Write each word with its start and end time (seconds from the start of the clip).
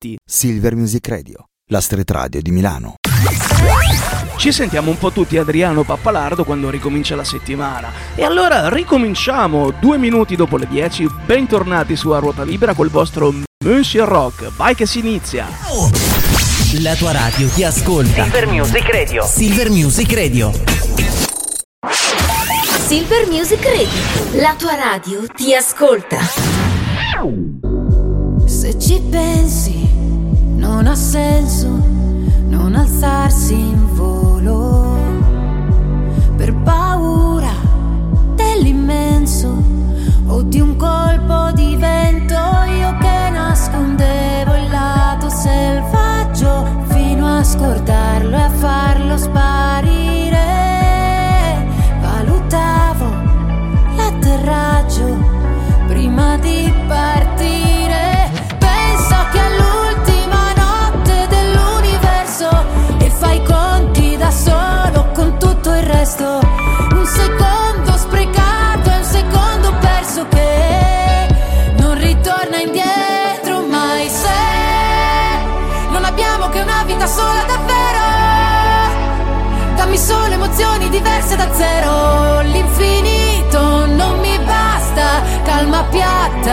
Giletti. 0.00 0.16
Silver 0.24 0.74
Music 0.74 1.06
Radio, 1.08 1.44
la 1.70 1.80
street 1.80 2.10
radio 2.10 2.40
di 2.40 2.50
Milano. 2.50 2.94
Ci 4.36 4.52
sentiamo 4.52 4.90
un 4.90 4.96
po' 4.96 5.10
tutti 5.10 5.36
Adriano 5.36 5.82
Pappalardo 5.82 6.44
quando 6.44 6.70
ricomincia 6.70 7.14
la 7.14 7.24
settimana. 7.24 7.92
E 8.14 8.24
allora 8.24 8.70
ricominciamo 8.70 9.70
due 9.78 9.98
minuti 9.98 10.36
dopo 10.36 10.56
le 10.56 10.66
10. 10.66 11.06
Bentornati 11.26 11.94
su 11.96 12.08
A 12.10 12.18
Ruota 12.18 12.42
Libera 12.42 12.72
col 12.72 12.88
vostro 12.88 13.32
Monsieur 13.64 14.08
Rock. 14.08 14.50
Vai 14.56 14.74
che 14.74 14.86
si 14.86 15.00
inizia! 15.00 15.46
La 16.80 16.94
tua 16.94 17.12
radio 17.12 17.48
ti 17.48 17.62
ascolta. 17.62 18.22
Silver 18.22 18.46
Music 18.46 18.88
Radio. 18.90 19.24
Silver 19.26 19.70
Music 19.70 20.12
Radio. 20.14 20.52
Silver 22.86 23.26
Music 23.28 23.62
Radio. 23.62 24.40
La 24.40 24.54
tua 24.56 24.74
radio 24.76 25.26
ti 25.26 25.54
ascolta. 25.54 26.18
Se 28.70 28.78
ci 28.78 29.00
pensi, 29.00 29.84
non 30.54 30.86
ha 30.86 30.94
senso 30.94 31.66
non 32.46 32.76
alzarsi 32.76 33.52
in 33.54 33.94
volo 33.96 34.96
per 36.36 36.54
paura 36.54 37.50
dell'immenso 38.36 39.60
o 40.26 40.42
di 40.42 40.60
un 40.60 40.76
colpo 40.76 41.50
di 41.52 41.74
vento. 41.74 42.34
Io 42.34 42.96
che 42.98 43.30
nascondevo 43.32 44.54
il 44.54 44.70
lato 44.70 45.28
selvaggio 45.28 46.64
fino 46.90 47.26
a 47.38 47.42
scordarlo 47.42 48.36
e 48.36 48.40
a 48.40 48.50
farlo 48.50 49.16
sparire. 49.16 50.46
Valutavo 52.00 53.08
l'atterraggio 53.96 55.18
prima 55.88 56.36
di 56.36 56.72
partire. 56.86 57.29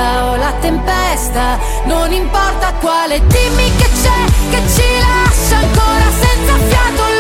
O 0.08 0.36
la 0.36 0.54
tempesta. 0.60 1.60
Non 1.86 2.12
importa 2.12 2.74
quale, 2.80 3.20
dimmi 3.28 3.72
che 3.76 3.90
c'è, 4.02 4.20
che 4.52 4.62
ci 4.74 4.88
lascia 5.00 5.58
ancora 5.58 6.08
senza 6.20 6.54
fiato. 6.68 7.17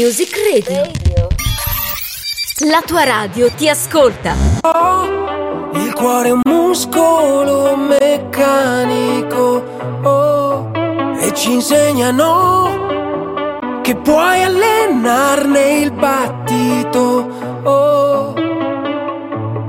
Music 0.00 0.30
Radio. 0.52 0.82
La 2.70 2.80
tua 2.86 3.02
radio 3.02 3.50
ti 3.50 3.68
ascolta. 3.68 4.32
Il 5.72 5.92
cuore 5.92 6.28
è 6.28 6.30
un 6.30 6.42
muscolo 6.44 7.74
meccanico 7.74 9.64
oh, 10.02 10.70
e 11.18 11.34
ci 11.34 11.54
insegnano 11.54 12.76
che 13.82 13.96
puoi 13.96 14.44
allenarne 14.44 15.80
il 15.80 15.90
battito. 15.90 17.26
Oh, 17.64 18.34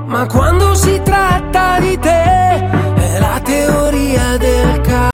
ma 0.06 0.26
quando 0.26 0.76
si 0.76 1.00
tratta 1.02 1.80
di 1.80 1.98
te 1.98 2.22
è 2.22 3.18
la 3.18 3.40
teoria 3.42 4.36
del 4.36 4.80
caos. 4.82 5.09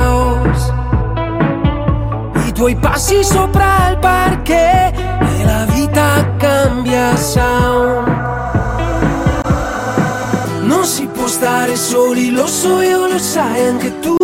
Tuoi 2.56 2.74
passi 2.74 3.22
sopra 3.22 3.90
il 3.90 3.98
parquet 3.98 4.90
e 4.96 5.44
la 5.44 5.66
vita 5.66 6.26
cambia 6.38 7.14
sound. 7.14 8.08
Non 10.62 10.86
si 10.86 11.04
può 11.04 11.26
stare 11.26 11.76
soli, 11.76 12.30
lo 12.30 12.46
so 12.46 12.80
io, 12.80 13.08
lo 13.08 13.18
sai 13.18 13.66
anche 13.66 13.98
tu. 14.00 14.16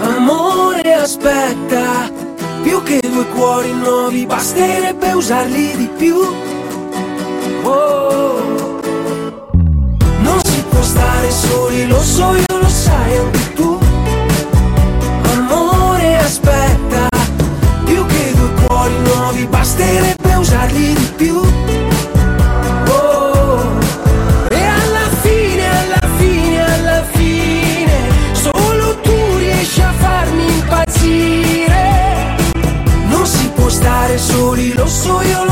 Amore, 0.00 0.94
aspetta, 0.94 2.10
più 2.62 2.82
che 2.82 3.00
due 3.06 3.26
cuori 3.34 3.70
nuovi, 3.74 4.24
basterebbe 4.24 5.12
usarli 5.12 5.76
di 5.76 5.90
più. 5.94 6.16
Oh. 7.64 8.80
Non 10.20 10.40
si 10.42 10.64
può 10.70 10.80
stare 10.80 11.30
soli, 11.30 11.86
lo 11.86 12.00
so 12.00 12.34
io, 12.34 12.58
lo 12.58 12.68
sai 12.68 13.16
anche 13.18 13.38
tu. 13.40 13.47
Cuori 18.88 19.02
nuovi, 19.02 19.46
basterebbe 19.46 20.34
usarli 20.34 20.94
di 20.94 21.12
più. 21.16 21.36
Oh. 22.88 23.78
E 24.48 24.62
alla 24.64 25.08
fine, 25.20 25.80
alla 25.80 26.08
fine, 26.16 26.74
alla 26.74 27.02
fine, 27.12 27.92
solo 28.32 28.96
tu 29.00 29.36
riesci 29.36 29.80
a 29.80 29.92
farmi 29.92 30.44
impazzire. 30.44 32.36
Non 33.08 33.26
si 33.26 33.50
può 33.54 33.68
stare 33.68 34.18
soli, 34.18 34.72
lo 34.74 34.86
so 34.86 35.20
io, 35.22 35.44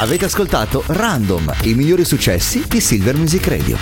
Avete 0.00 0.24
ascoltato 0.24 0.82
Random, 0.86 1.52
i 1.64 1.74
migliori 1.74 2.06
successi 2.06 2.64
di 2.66 2.80
Silver 2.80 3.16
Music 3.16 3.46
Radio. 3.46 3.76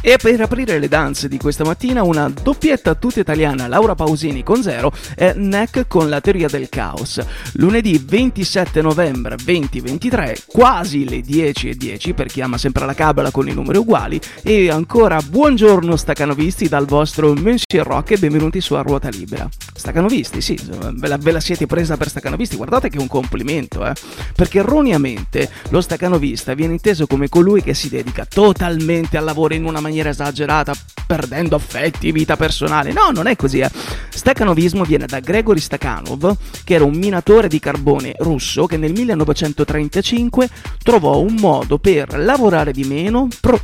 E 0.00 0.16
per 0.16 0.40
aprire 0.40 0.78
le 0.78 0.88
danze 0.88 1.28
di 1.28 1.36
questa 1.36 1.64
mattina 1.64 2.02
una 2.02 2.30
doppietta 2.30 2.94
tutta 2.94 3.20
italiana 3.20 3.68
Laura 3.68 3.94
Pausini 3.94 4.42
con 4.42 4.62
zero 4.62 4.90
e 5.16 5.34
Neck 5.36 5.86
con 5.86 6.08
la 6.08 6.22
teoria 6.22 6.48
del 6.48 6.70
caos. 6.70 7.22
Lunedì 7.54 8.02
27 8.02 8.80
novembre 8.80 9.36
2023, 9.36 10.44
quasi 10.46 11.06
le 11.06 11.18
10.10 11.18 12.14
per 12.14 12.28
chi 12.28 12.40
ama 12.40 12.56
sempre 12.56 12.86
la 12.86 12.94
cabala 12.94 13.30
con 13.30 13.46
i 13.46 13.52
numeri 13.52 13.76
uguali 13.76 14.18
e 14.42 14.70
ancora 14.70 15.20
buongiorno 15.20 15.94
staccanovisti 15.94 16.68
dal 16.68 16.86
vostro 16.86 17.34
Monsieur 17.34 17.86
Rock 17.86 18.12
e 18.12 18.18
benvenuti 18.18 18.62
su 18.62 18.72
A 18.72 18.80
Ruota 18.80 19.10
Libera. 19.10 19.46
Staccanovisti, 19.84 20.40
sì, 20.40 20.58
ve 20.94 21.08
la, 21.08 21.18
ve 21.18 21.30
la 21.30 21.40
siete 21.40 21.66
presa 21.66 21.98
per 21.98 22.08
staccanovisti, 22.08 22.56
guardate 22.56 22.88
che 22.88 22.96
è 22.96 23.00
un 23.02 23.06
complimento, 23.06 23.84
eh, 23.84 23.92
perché 24.34 24.60
erroneamente 24.60 25.50
lo 25.68 25.82
staccanovista 25.82 26.54
viene 26.54 26.72
inteso 26.72 27.06
come 27.06 27.28
colui 27.28 27.62
che 27.62 27.74
si 27.74 27.90
dedica 27.90 28.24
totalmente 28.24 29.18
al 29.18 29.24
lavoro 29.24 29.52
in 29.52 29.66
una 29.66 29.80
maniera 29.80 30.08
esagerata, 30.08 30.72
perdendo 31.06 31.56
affetti, 31.56 32.12
vita 32.12 32.34
personale. 32.34 32.94
No, 32.94 33.10
non 33.12 33.26
è 33.26 33.36
così. 33.36 33.58
Eh. 33.58 33.70
Staccanovismo 34.08 34.84
viene 34.84 35.04
da 35.04 35.20
Gregory 35.20 35.60
Stakhanov, 35.60 36.34
che 36.64 36.72
era 36.72 36.84
un 36.84 36.94
minatore 36.94 37.48
di 37.48 37.58
carbone 37.58 38.14
russo 38.20 38.64
che 38.64 38.78
nel 38.78 38.92
1935 38.92 40.48
trovò 40.82 41.18
un 41.18 41.34
modo 41.34 41.76
per 41.76 42.18
lavorare 42.18 42.72
di 42.72 42.84
meno, 42.84 43.28
pro- 43.38 43.60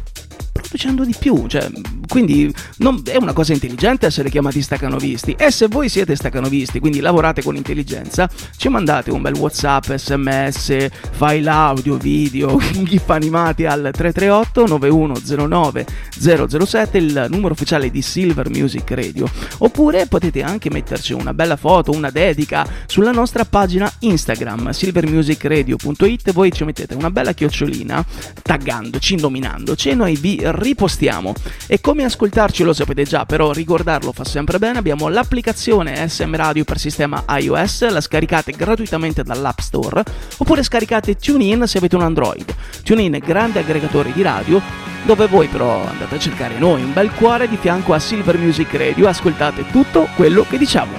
producendo 0.71 1.05
di 1.05 1.15
più. 1.19 1.47
Cioè, 1.47 1.69
quindi 2.07 2.53
non- 2.79 3.03
è 3.05 3.17
una 3.17 3.33
cosa 3.33 3.53
intelligente 3.53 4.07
essere 4.07 4.31
chiamati 4.31 4.63
staccanovisti. 4.63 5.35
E 5.37 5.51
se 5.51 5.67
voi 5.67 5.89
siete 5.89 6.15
staccanovisti, 6.15 6.79
quindi 6.79 7.01
lavorate 7.01 7.43
con 7.43 7.57
intelligenza, 7.57 8.29
ci 8.57 8.69
mandate 8.69 9.11
un 9.11 9.21
bel 9.21 9.35
WhatsApp, 9.35 9.93
sms, 9.95 10.87
file 11.11 11.49
audio, 11.49 11.97
video, 11.97 12.59
gif 12.85 13.09
animati 13.11 13.67
al 13.67 13.91
338 13.93 14.67
9109 14.67 15.87
007, 16.19 16.99
il 16.99 17.27
numero 17.31 17.53
ufficiale 17.55 17.91
di 17.91 18.03
Silver 18.03 18.49
Music 18.51 18.91
Radio. 18.91 19.29
Oppure 19.59 20.07
potete 20.07 20.43
anche 20.43 20.71
metterci 20.71 21.13
una 21.13 21.35
bella 21.35 21.57
foto, 21.57 21.91
una 21.93 22.11
dedica 22.11 22.67
sulla 22.87 23.11
nostra 23.11 23.45
pagina 23.45 23.91
Instagram 24.01 24.71
silvermusicradio.it. 24.71 26.33
Voi 26.33 26.53
ci 26.53 26.65
mettete 26.65 26.95
una 26.95 27.11
bella 27.11 27.33
chiocciolina 27.33 28.05
taggandoci, 28.43 29.17
nominandoci 29.17 29.91
e 29.91 29.95
noi 29.95 30.17
vi 30.17 30.41
ripostiamo. 30.61 31.35
E 31.67 31.81
come 31.81 32.05
ascoltarci 32.05 32.63
lo 32.63 32.73
sapete 32.73 33.03
già, 33.05 33.25
però 33.25 33.53
ricordarlo 33.53 34.13
fa 34.13 34.25
sempre 34.25 34.59
bene. 34.59 34.79
Abbiamo 34.79 35.09
l'applicazione 35.09 36.09
SM 36.09 36.35
Radio 36.37 36.65
per 36.65 36.79
sistema 36.79 37.25
iOS, 37.29 37.89
la 37.91 38.01
scaricate 38.01 38.53
gratuitamente 38.53 39.23
dall'App 39.23 39.59
Store, 39.59 40.03
oppure 40.37 40.63
scaricate 40.63 41.17
TuneIn 41.17 41.67
se 41.67 41.79
avete 41.79 41.97
un 41.97 42.03
Android. 42.03 42.55
TuneIn 42.85 43.15
è 43.15 43.19
grande 43.19 43.61
aggregatore 43.61 44.13
di 44.13 44.23
radio 44.23 44.61
dove 45.05 45.27
voi 45.27 45.47
però 45.47 45.87
andate 45.87 46.17
a 46.17 46.19
cercare 46.19 46.59
noi, 46.59 46.83
un 46.83 46.93
bel 46.93 47.11
cuore 47.13 47.49
di 47.49 47.57
fianco 47.57 47.95
a 47.95 47.99
Silver 47.99 48.37
Music 48.37 48.73
Radio, 48.75 49.09
ascoltate 49.09 49.65
tutto 49.71 50.09
quello 50.15 50.45
che 50.49 50.59
diciamo. 50.59 50.93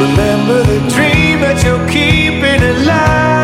Remember 0.00 0.64
the 0.66 0.80
dream 0.88 1.40
that 1.40 1.62
you're 1.62 1.84
keeping 1.86 2.62
alive. 2.62 3.43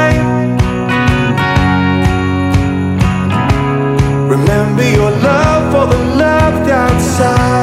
Remember 4.30 4.88
your 4.88 5.10
love 5.10 5.72
for 5.72 5.92
the 5.92 5.98
loved 6.14 6.70
outside. 6.70 7.59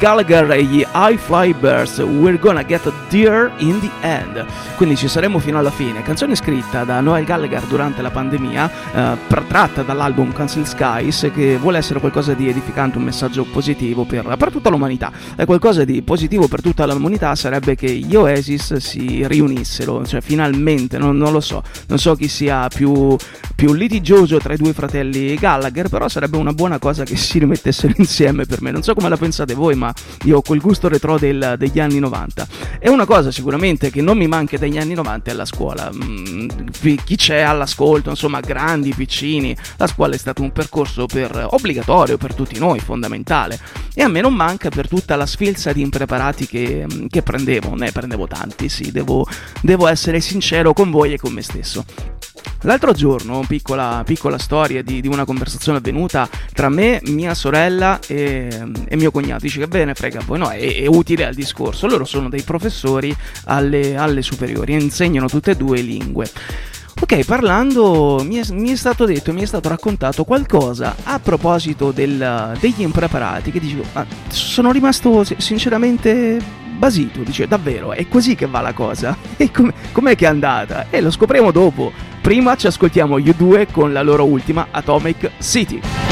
Gallagher 0.00 0.50
e 0.52 0.62
gli 0.62 0.82
High 0.94 1.18
Fly 1.18 1.52
Birds, 1.52 1.98
We're 1.98 2.38
Gonna 2.38 2.64
Get 2.64 2.90
Dear 3.10 3.52
in 3.58 3.78
the 3.80 3.90
End. 4.00 4.46
Quindi 4.76 4.96
ci 4.96 5.08
saremo 5.08 5.38
fino 5.38 5.58
alla 5.58 5.70
fine. 5.70 6.00
Canzone 6.00 6.34
scritta 6.36 6.84
da 6.84 7.00
Noel 7.00 7.26
Gallagher 7.26 7.62
durante 7.64 8.00
la 8.00 8.08
pandemia, 8.10 8.70
eh, 8.94 9.16
tratta 9.26 9.82
dall'album 9.82 10.32
Cancel 10.32 10.66
Skies, 10.66 11.30
che 11.34 11.58
vuole 11.58 11.76
essere 11.76 12.00
qualcosa 12.00 12.32
di 12.32 12.48
edificante, 12.48 12.96
un 12.96 13.04
messaggio 13.04 13.44
positivo 13.44 14.04
per, 14.04 14.36
per 14.38 14.50
tutta 14.50 14.70
l'umanità. 14.70 15.12
E 15.36 15.44
qualcosa 15.44 15.84
di 15.84 16.00
positivo 16.00 16.48
per 16.48 16.62
tutta 16.62 16.86
l'umanità 16.86 17.34
sarebbe 17.34 17.74
che 17.74 17.90
gli 17.90 18.16
Oasis 18.16 18.76
si 18.76 19.26
riunissero, 19.26 20.06
cioè 20.06 20.22
finalmente, 20.22 20.96
non, 20.96 21.18
non 21.18 21.30
lo 21.30 21.40
so, 21.40 21.62
non 21.88 21.98
so 21.98 22.14
chi 22.14 22.28
sia 22.28 22.68
più, 22.68 23.14
più 23.54 23.74
litigioso 23.74 24.38
tra 24.38 24.54
i 24.54 24.56
due 24.56 24.72
fratelli 24.72 25.34
Gallagher, 25.34 25.90
però 25.90 26.08
sarebbe 26.08 26.38
una 26.38 26.54
buona 26.54 26.78
cosa 26.78 27.04
che 27.04 27.16
si 27.16 27.38
rimettessero 27.38 27.92
insieme 27.98 28.46
per 28.46 28.62
me. 28.62 28.70
Non 28.70 28.82
so 28.82 28.94
come 28.94 29.10
la 29.10 29.18
pensate 29.18 29.52
voi, 29.52 29.74
ma 29.74 29.88
io 30.24 30.38
ho 30.38 30.42
quel 30.42 30.60
gusto 30.60 30.88
retro 30.88 31.18
del- 31.18 31.54
degli 31.58 31.80
anni 31.80 31.98
90. 31.98 32.46
E 32.78 32.88
una 32.88 33.04
cosa 33.04 33.30
sicuramente 33.30 33.90
che 33.90 34.00
non 34.02 34.16
mi 34.16 34.26
manca 34.26 34.56
degli 34.58 34.78
anni 34.78 34.94
90 34.94 35.30
è 35.30 35.34
la 35.34 35.44
scuola. 35.44 35.90
Mm, 35.92 36.48
chi 37.04 37.16
c'è 37.16 37.40
all'ascolto, 37.40 38.10
insomma, 38.10 38.40
grandi, 38.40 38.94
piccini, 38.94 39.56
la 39.76 39.86
scuola 39.86 40.14
è 40.14 40.18
stato 40.18 40.42
un 40.42 40.52
percorso 40.52 41.06
per- 41.06 41.46
obbligatorio 41.50 42.16
per 42.16 42.34
tutti 42.34 42.58
noi, 42.58 42.78
fondamentale. 42.80 43.58
E 43.94 44.02
a 44.02 44.08
me 44.08 44.20
non 44.20 44.34
manca 44.34 44.68
per 44.68 44.88
tutta 44.88 45.16
la 45.16 45.26
sfilza 45.26 45.72
di 45.72 45.82
impreparati 45.82 46.46
che, 46.46 46.86
che 47.08 47.22
prendevo, 47.22 47.74
ne 47.74 47.92
prendevo 47.92 48.26
tanti, 48.26 48.68
sì, 48.68 48.90
devo, 48.90 49.26
devo 49.62 49.86
essere 49.86 50.20
sincero 50.20 50.72
con 50.72 50.90
voi 50.90 51.12
e 51.12 51.18
con 51.18 51.32
me 51.32 51.42
stesso. 51.42 51.84
L'altro 52.62 52.92
giorno, 52.92 53.42
piccola, 53.46 54.02
piccola 54.04 54.36
storia 54.36 54.82
di, 54.82 55.00
di 55.00 55.08
una 55.08 55.24
conversazione 55.24 55.78
avvenuta 55.78 56.28
tra 56.52 56.68
me, 56.68 57.00
mia 57.04 57.32
sorella 57.32 57.98
e, 58.06 58.48
e 58.86 58.96
mio 58.96 59.10
cognato. 59.10 59.40
Dice 59.44 59.58
che 59.60 59.64
bene, 59.80 59.94
frega, 59.94 60.20
poi 60.24 60.38
no, 60.38 60.50
è, 60.50 60.82
è 60.82 60.86
utile 60.86 61.24
al 61.26 61.34
discorso. 61.34 61.86
Loro 61.86 62.04
sono 62.04 62.28
dei 62.28 62.42
professori 62.42 63.14
alle, 63.44 63.96
alle 63.96 64.22
superiori 64.22 64.74
insegnano 64.74 65.26
tutte 65.26 65.52
e 65.52 65.56
due 65.56 65.80
lingue. 65.80 66.30
Ok, 67.00 67.24
parlando 67.24 68.22
mi 68.26 68.36
è, 68.36 68.42
mi 68.50 68.70
è 68.70 68.76
stato 68.76 69.06
detto, 69.06 69.32
mi 69.32 69.40
è 69.40 69.46
stato 69.46 69.68
raccontato 69.70 70.24
qualcosa 70.24 70.96
a 71.04 71.18
proposito 71.18 71.92
del- 71.92 72.56
degli 72.60 72.82
impreparati 72.82 73.50
che 73.50 73.58
dicevo, 73.58 73.84
ma 73.94 74.04
sono 74.28 74.70
rimasto 74.70 75.24
si- 75.24 75.36
sinceramente 75.38 76.36
basito, 76.76 77.20
dice 77.22 77.46
davvero, 77.48 77.92
è 77.92 78.06
così 78.06 78.34
che 78.34 78.46
va 78.46 78.60
la 78.60 78.74
cosa? 78.74 79.16
E 79.38 79.50
com- 79.50 79.72
com'è 79.92 80.14
che 80.14 80.26
è 80.26 80.28
andata? 80.28 80.86
E 80.90 81.00
lo 81.00 81.10
scopriremo 81.10 81.50
dopo. 81.50 81.90
Prima 82.20 82.54
ci 82.56 82.66
ascoltiamo 82.66 83.18
gli 83.18 83.32
due 83.32 83.66
con 83.70 83.94
la 83.94 84.02
loro 84.02 84.26
ultima 84.26 84.68
Atomic 84.70 85.30
City. 85.40 86.09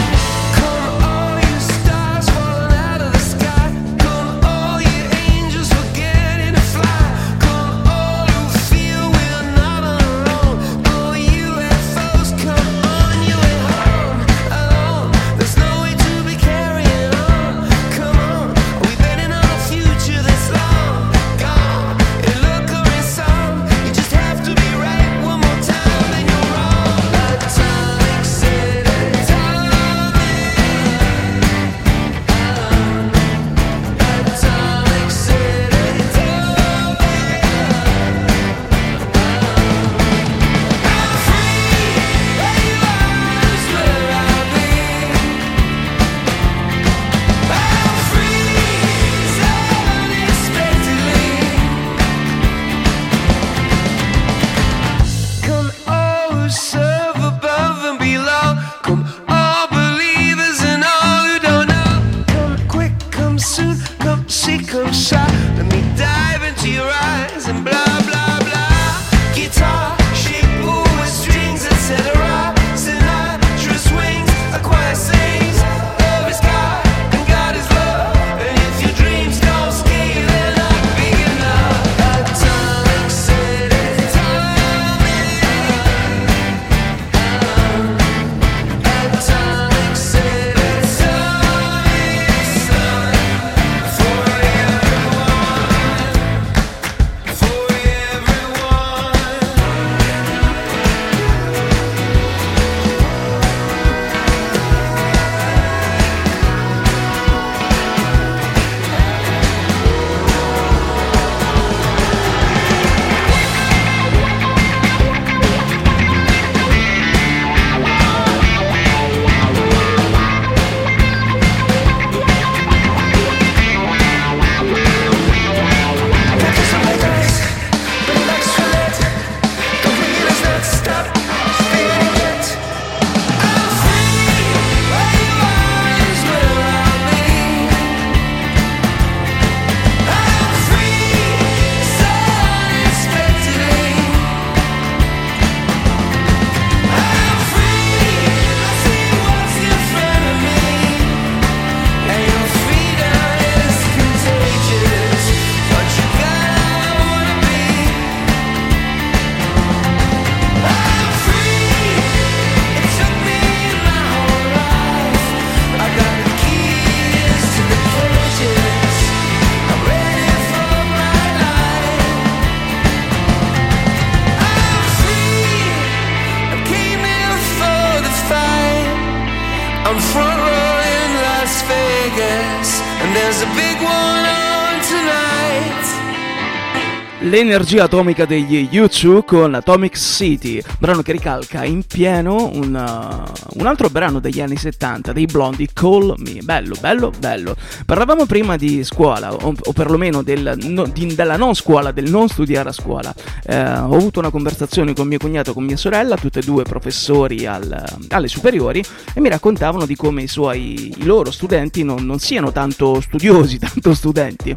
L'energia 187.28 187.84
atomica 187.84 188.24
degli 188.24 188.66
U2 188.72 189.22
con 189.22 189.52
Atomic 189.52 189.98
City, 189.98 190.62
brano 190.78 191.02
che 191.02 191.12
ricalca 191.12 191.62
in 191.62 191.82
pieno 191.84 192.48
un, 192.50 192.74
uh, 192.74 193.58
un, 193.58 193.66
altro 193.66 193.90
brano 193.90 194.18
degli 194.18 194.40
anni 194.40 194.56
70 194.56 195.12
dei 195.12 195.26
Blondi, 195.26 195.68
Call 195.70 196.14
Me. 196.16 196.40
Bello, 196.40 196.74
bello, 196.80 197.12
bello. 197.18 197.54
Parlavamo 197.84 198.24
prima 198.24 198.56
di 198.56 198.82
scuola, 198.82 199.34
o, 199.34 199.54
o 199.62 199.72
perlomeno 199.74 200.22
del, 200.22 200.54
no, 200.62 200.86
di, 200.86 201.14
della 201.14 201.36
non 201.36 201.54
scuola, 201.54 201.92
del 201.92 202.08
non 202.08 202.28
studiare 202.28 202.70
a 202.70 202.72
scuola. 202.72 203.14
Eh, 203.44 203.60
ho 203.60 203.94
avuto 203.94 204.20
una 204.20 204.30
conversazione 204.30 204.94
con 204.94 205.06
mio 205.06 205.18
cognato 205.18 205.50
e 205.50 205.52
con 205.52 205.64
mia 205.64 205.76
sorella, 205.76 206.16
tutte 206.16 206.38
e 206.38 206.42
due 206.42 206.62
professori 206.62 207.44
al, 207.44 207.84
alle 208.08 208.28
superiori, 208.28 208.82
e 209.12 209.20
mi 209.20 209.28
raccontavano 209.28 209.84
di 209.84 209.96
come 209.96 210.22
i, 210.22 210.28
suoi, 210.28 210.94
i 210.96 211.04
loro 211.04 211.30
studenti 211.30 211.84
non, 211.84 212.06
non 212.06 212.20
siano 212.20 212.52
tanto 212.52 213.02
studiosi, 213.02 213.58
tanto 213.60 213.92
studenti 213.92 214.56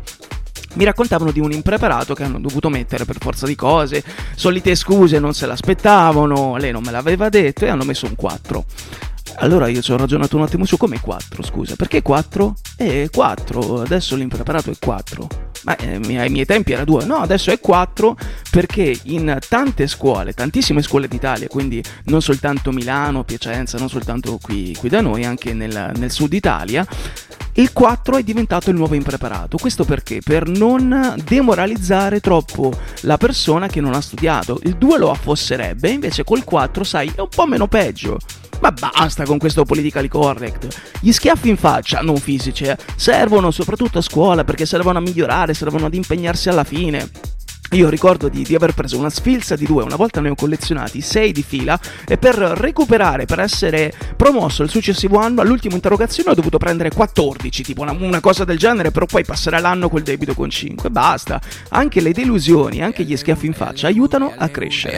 mi 0.73 0.83
raccontavano 0.83 1.31
di 1.31 1.39
un 1.39 1.51
impreparato 1.51 2.13
che 2.13 2.23
hanno 2.23 2.39
dovuto 2.39 2.69
mettere 2.69 3.05
per 3.05 3.17
forza 3.19 3.45
di 3.45 3.55
cose, 3.55 4.03
solite 4.35 4.75
scuse, 4.75 5.19
non 5.19 5.33
se 5.33 5.45
l'aspettavano, 5.45 6.57
lei 6.57 6.71
non 6.71 6.83
me 6.83 6.91
l'aveva 6.91 7.29
detto 7.29 7.65
e 7.65 7.69
hanno 7.69 7.83
messo 7.83 8.05
un 8.05 8.15
4. 8.15 8.65
Allora 9.37 9.67
io 9.67 9.81
ci 9.81 9.91
ho 9.91 9.97
ragionato 9.97 10.37
un 10.37 10.43
attimo 10.43 10.65
su 10.65 10.77
come 10.77 10.99
4, 10.99 11.43
scusa, 11.43 11.75
perché 11.75 12.01
4? 12.01 12.53
Eh, 12.77 13.09
4, 13.11 13.81
adesso 13.81 14.15
l'impreparato 14.15 14.69
è 14.69 14.75
4. 14.79 15.27
Ma 15.63 15.75
eh, 15.75 15.95
ai 16.17 16.29
miei 16.29 16.45
tempi 16.45 16.73
era 16.73 16.83
2, 16.83 17.05
no, 17.05 17.17
adesso 17.17 17.51
è 17.51 17.59
4 17.59 18.17
perché 18.49 18.99
in 19.03 19.37
tante 19.47 19.87
scuole, 19.87 20.33
tantissime 20.33 20.81
scuole 20.81 21.07
d'Italia, 21.07 21.47
quindi 21.47 21.83
non 22.05 22.21
soltanto 22.21 22.71
Milano, 22.71 23.23
Piacenza, 23.23 23.77
non 23.77 23.89
soltanto 23.89 24.37
qui, 24.41 24.75
qui 24.77 24.89
da 24.89 25.01
noi, 25.01 25.25
anche 25.25 25.53
nel, 25.53 25.91
nel 25.95 26.11
sud 26.11 26.33
Italia, 26.33 26.85
il 27.53 27.73
4 27.73 28.17
è 28.17 28.23
diventato 28.23 28.69
il 28.69 28.77
nuovo 28.77 28.95
impreparato. 28.95 29.57
Questo 29.57 29.83
perché? 29.83 30.21
Per 30.23 30.47
non 30.47 31.15
demoralizzare 31.23 32.19
troppo 32.19 32.71
la 33.01 33.17
persona 33.17 33.67
che 33.67 33.81
non 33.81 33.93
ha 33.93 34.01
studiato. 34.01 34.59
Il 34.63 34.77
2 34.77 34.97
lo 34.97 35.11
affosserebbe, 35.11 35.89
invece 35.89 36.23
col 36.23 36.43
4, 36.43 36.83
sai, 36.83 37.11
è 37.13 37.19
un 37.19 37.27
po' 37.27 37.45
meno 37.45 37.67
peggio. 37.67 38.17
Ma 38.61 38.71
basta 38.71 39.25
con 39.25 39.37
questo 39.37 39.65
politically 39.65 40.07
correct. 40.07 40.67
Gli 40.99 41.11
schiaffi 41.11 41.49
in 41.49 41.57
faccia, 41.57 42.01
non 42.01 42.17
fisici, 42.17 42.63
eh, 42.65 42.77
servono 42.95 43.51
soprattutto 43.51 43.97
a 43.97 44.01
scuola 44.01 44.43
perché 44.43 44.65
servono 44.65 44.99
a 44.99 45.01
migliorare, 45.01 45.53
servono 45.53 45.87
ad 45.87 45.93
impegnarsi 45.93 46.47
alla 46.47 46.63
fine. 46.63 47.09
Io 47.71 47.87
ricordo 47.87 48.27
di, 48.27 48.43
di, 48.43 48.53
aver 48.53 48.73
preso 48.73 48.97
una 48.97 49.09
sfilza 49.09 49.55
di 49.55 49.65
due, 49.65 49.83
una 49.83 49.95
volta 49.95 50.19
ne 50.19 50.29
ho 50.29 50.35
collezionati 50.35 50.99
sei 50.99 51.31
di 51.31 51.41
fila 51.41 51.79
e 52.05 52.17
per 52.17 52.35
recuperare, 52.35 53.23
per 53.25 53.39
essere 53.39 53.93
promosso 54.17 54.61
il 54.61 54.69
successivo 54.69 55.19
anno, 55.19 55.39
all'ultima 55.39 55.75
interrogazione 55.75 56.31
ho 56.31 56.33
dovuto 56.33 56.57
prendere 56.57 56.91
14, 56.91 57.63
tipo 57.63 57.81
una, 57.81 57.93
una 57.93 58.19
cosa 58.19 58.43
del 58.43 58.57
genere, 58.57 58.91
però 58.91 59.05
poi 59.05 59.23
passare 59.23 59.61
l'anno 59.61 59.87
col 59.87 60.01
debito 60.01 60.33
con 60.33 60.49
5. 60.49 60.89
Basta. 60.89 61.39
Anche 61.69 62.01
le 62.01 62.11
delusioni, 62.11 62.83
anche 62.83 63.05
gli 63.05 63.15
schiaffi 63.15 63.45
in 63.45 63.53
faccia 63.53 63.87
aiutano 63.87 64.33
a 64.35 64.49
crescere. 64.49 64.97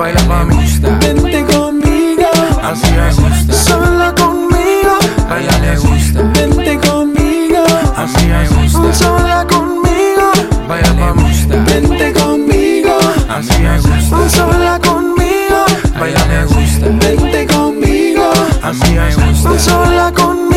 Baila 0.00 0.22
mami, 0.24 0.56
vente 0.98 1.44
conmigo, 1.44 2.30
así 2.62 2.88
es, 3.06 3.16
sola 3.54 4.14
conmigo. 4.14 4.96
A 5.28 5.38
ella 5.38 5.58
le 5.58 5.76
gusta. 5.76 6.22
Vente 6.22 6.78
conmigo, 6.88 7.62
Así 7.94 8.30
es. 8.30 8.72
sola 8.96 9.46
conmigo. 9.46 10.32
Baila 10.66 10.94
me 10.94 11.12
gusta. 11.12 11.54
Vente 11.66 12.14
conmigo, 12.14 12.96
Así 13.28 13.62
es. 13.62 14.32
sola 14.32 14.80
conmigo. 14.82 15.66
A 16.00 16.08
ella 16.08 16.26
le 16.28 16.44
gusta. 16.46 16.86
Vente 17.06 17.46
conmigo, 17.46 18.32
Así 18.62 18.96
es. 18.96 19.62
sola 19.62 20.10
conmigo. 20.16 20.49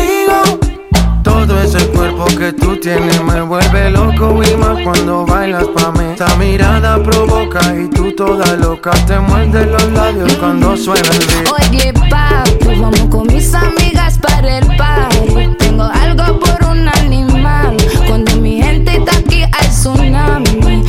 Ese 1.64 1.88
cuerpo 1.88 2.26
que 2.26 2.52
tú 2.52 2.76
tienes 2.76 3.22
me 3.22 3.40
vuelve 3.40 3.90
loco 3.90 4.38
y 4.44 4.54
más 4.58 4.82
cuando 4.84 5.24
bailas 5.24 5.64
pa' 5.68 5.92
mí. 5.92 6.10
Esta 6.12 6.36
mirada 6.36 7.02
provoca 7.02 7.60
y 7.74 7.88
tú 7.88 8.14
toda 8.14 8.54
loca 8.56 8.90
te 9.06 9.18
muerde 9.18 9.64
los 9.64 9.90
labios 9.92 10.34
cuando 10.34 10.76
suena 10.76 11.08
el 11.08 11.26
beat. 11.26 11.70
Oye, 11.72 11.92
papi, 12.10 12.78
vamos 12.78 13.06
con 13.10 13.26
mis 13.28 13.54
amigas 13.54 14.18
para 14.18 14.58
el 14.58 14.76
party. 14.76 15.56
Tengo 15.58 15.84
algo 15.84 16.38
por 16.38 16.68
un 16.68 16.86
animal. 16.86 17.78
Cuando 18.06 18.36
mi 18.36 18.62
gente 18.62 18.98
está 18.98 19.16
aquí, 19.16 19.42
hay 19.44 19.68
tsunami. 19.68 20.84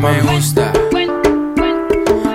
Baila 0.00 0.22
me 0.22 0.32
gusta. 0.32 0.72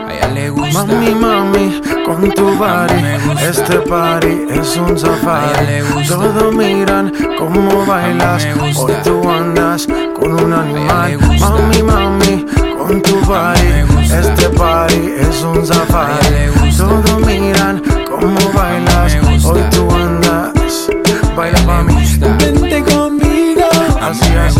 A 0.07 0.13
ella 0.13 0.27
le 0.33 0.49
gusta. 0.49 0.85
Mami, 0.85 1.15
mami, 1.15 1.81
con 2.05 2.31
tu 2.31 2.55
body, 2.55 3.01
este 3.41 3.79
party 3.79 4.45
es 4.49 4.77
un 4.77 4.97
safari. 4.97 5.81
Todos 6.07 6.53
miran 6.53 7.11
cómo 7.39 7.85
bailas, 7.85 8.45
hoy 8.77 8.93
tú 9.03 9.29
andas 9.29 9.87
con 10.15 10.33
un 10.33 10.53
animal. 10.53 11.17
Mami, 11.39 11.81
mami, 11.81 12.45
con 12.77 13.01
tu 13.01 13.19
body, 13.21 13.85
este 14.13 14.49
party 14.49 15.13
es 15.19 15.41
un 15.41 15.65
safari. 15.65 16.51
Todos 16.77 17.19
miran 17.25 17.81
cómo 18.07 18.39
bailas, 18.53 19.15
hoy 19.43 19.61
tú 19.71 19.89
andas. 19.91 20.87
Baila 21.35 21.61
mami, 21.63 21.95
vente 22.39 22.83
conmigo, 22.83 23.63
así 24.01 24.33
es, 24.45 24.54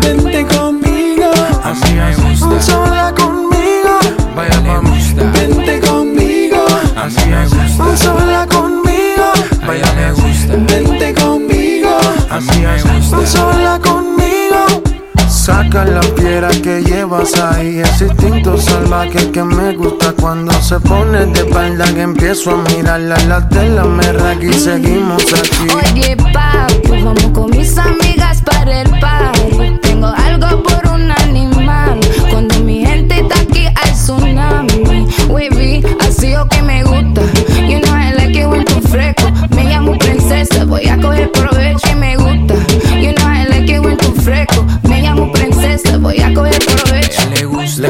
Vente 0.00 0.46
conmigo, 0.46 1.30
A 1.62 1.72
mí 1.72 1.92
me 1.94 2.14
gusta. 2.16 2.60
sola 2.62 3.12
conmigo. 3.16 3.98
Baila 4.36 4.60
me 4.60 4.78
gusta. 4.90 5.22
Vente 5.32 5.80
conmigo, 5.80 6.64
A 6.96 7.06
mí 7.06 7.30
me 7.30 7.44
gusta. 7.44 7.96
sola 7.96 8.46
conmigo. 8.46 9.24
A 9.66 9.74
ella 9.74 9.92
le 9.94 10.12
gusta. 10.12 10.54
Vente 10.74 11.14
conmigo, 11.14 11.90
A 12.30 12.40
mí 12.40 12.58
me 12.60 12.82
gusta. 12.82 13.26
sola 13.26 13.78
conmigo. 13.82 14.82
Saca 15.28 15.84
la 15.84 16.00
piedra 16.00 16.48
que 16.62 16.82
llevas 16.82 17.34
ahí, 17.38 17.80
ese 17.80 18.06
instinto 18.06 18.56
salvaje 18.58 19.30
que 19.30 19.42
me 19.44 19.76
gusta 19.76 20.12
cuando 20.12 20.52
se 20.62 20.80
pone 20.80 21.26
de 21.26 21.40
espalda 21.40 21.84
que 21.92 22.00
empiezo 22.00 22.52
a 22.52 22.56
mirarla, 22.74 23.16
la 23.28 23.46
tela 23.48 23.84
me 23.84 24.10
raga 24.12 24.42
y 24.42 24.52
seguimos 24.54 25.22
aquí. 25.34 25.68
Oye, 25.74 26.16
papi, 26.16 27.02
vamos 27.02 27.26
con 27.34 27.50
mis 27.50 27.76
amigas 27.76 28.40
para 28.42 28.80
el 28.80 28.90
party. 29.00 29.73
Tengo 30.04 30.16
algo 30.16 30.62
por 30.62 30.92
un 30.92 31.10
animal. 31.10 31.98
Cuando 32.30 32.60
mi 32.60 32.84
gente 32.84 33.20
está 33.20 33.40
aquí, 33.40 33.66
hay 33.74 33.92
tsunami. 33.92 35.06
Wavy, 35.28 35.82
así 36.00 36.34
o 36.34 36.46
que 36.46 36.60
me 36.60 36.82
gusta. 36.84 37.22
You 37.66 37.80
know 37.80 37.94
I 37.94 38.12
like 38.12 38.38
it 38.38 38.46
when 38.46 38.64
tú 38.66 38.82
fresco. 38.82 39.30
Me 39.56 39.64
llamo 39.64 39.96
princesa, 39.98 40.66
voy 40.66 40.86
a 40.88 40.98
coger 41.00 41.32
provecho 41.32 41.88
y 41.90 41.94
me 41.94 42.16
gusta. 42.16 42.54
You 43.00 43.14
know 43.14 43.28
I 43.32 43.46
like 43.48 43.72
it 43.72 43.80
when 43.80 43.96
tú 43.96 44.12
fresco. 44.20 44.66
Me 44.82 45.00
llamo 45.00 45.32
princesa, 45.32 45.96
voy 45.96 46.20
a 46.20 46.34
coger 46.34 46.54
A 46.54 46.82
provecho. 46.82 47.22
ella 47.22 47.30
le 47.36 47.44
gusta. 47.46 47.88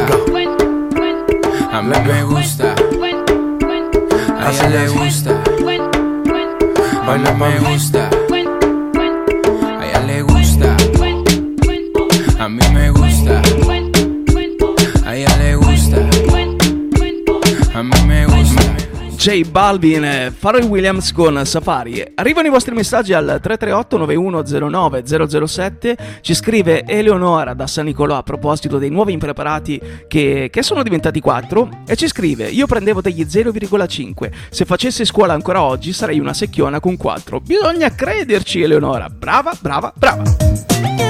A 1.72 1.82
mí 1.82 1.96
me 2.06 2.22
gusta. 2.22 2.74
A 4.38 4.50
ella 4.50 4.68
le 4.68 4.88
gusta. 4.88 5.42
Baila 7.06 7.32
me 7.34 7.58
gusta. 7.58 8.03
A 12.44 12.48
mí 12.48 12.60
me 12.74 12.90
gusta. 12.90 13.40
A 15.06 15.16
ella 15.16 15.36
le 15.38 15.54
gusta. 15.54 15.96
A 17.72 17.82
mí 17.82 18.02
me 18.06 18.26
gusta. 18.26 18.74
J 19.16 19.48
Balvin 19.48 20.04
e 20.04 20.32
Williams 20.68 21.10
con 21.12 21.40
Safari. 21.46 22.04
Arrivano 22.16 22.48
i 22.48 22.50
vostri 22.50 22.74
messaggi 22.74 23.14
al 23.14 23.38
338 23.40 23.96
9109 23.96 25.04
007. 25.38 25.96
Ci 26.20 26.34
scrive 26.34 26.84
Eleonora 26.84 27.54
da 27.54 27.66
San 27.66 27.86
Nicolò 27.86 28.18
a 28.18 28.22
proposito 28.22 28.76
dei 28.76 28.90
nuovi 28.90 29.14
impreparati 29.14 29.80
che, 30.06 30.50
che 30.52 30.62
sono 30.62 30.82
diventati 30.82 31.20
4 31.20 31.84
e 31.86 31.96
ci 31.96 32.08
scrive 32.08 32.50
Io 32.50 32.66
prendevo 32.66 33.00
degli 33.00 33.22
0,5. 33.22 34.30
Se 34.50 34.66
facessi 34.66 35.06
scuola 35.06 35.32
ancora 35.32 35.62
oggi 35.62 35.94
sarei 35.94 36.20
una 36.20 36.34
secchiona 36.34 36.78
con 36.78 36.98
4. 36.98 37.40
Bisogna 37.40 37.88
crederci 37.94 38.60
Eleonora. 38.60 39.08
Brava, 39.08 39.56
brava, 39.58 39.90
brava. 39.96 41.03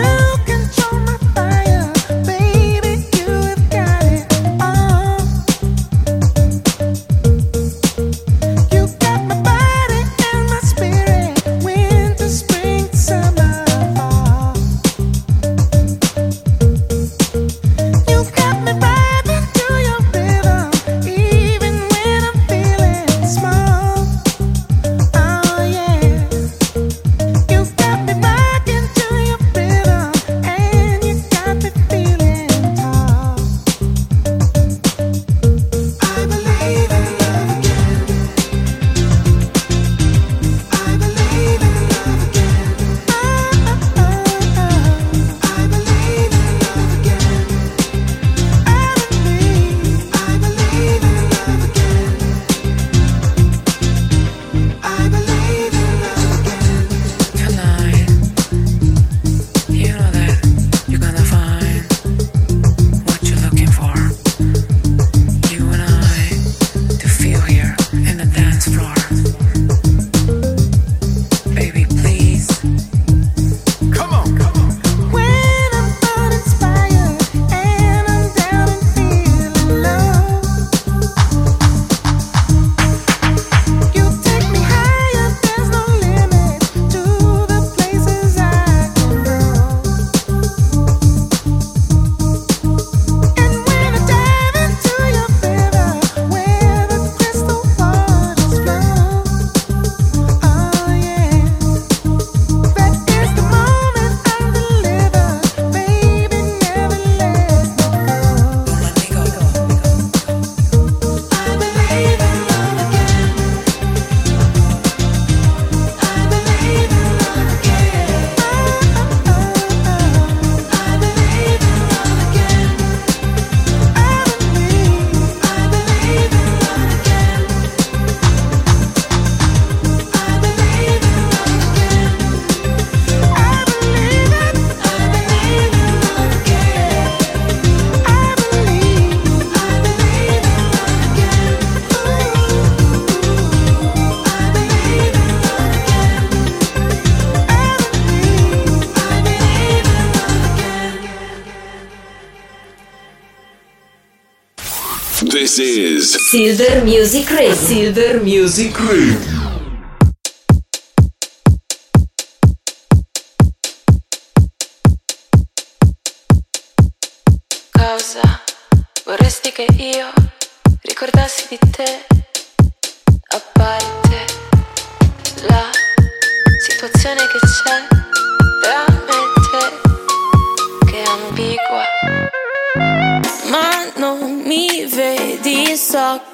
Silver 156.35 156.83
Music 156.83 157.31
Radio. 157.31 157.55
Silver 157.55 158.21
Music 158.21 158.77
Radio. 158.81 159.34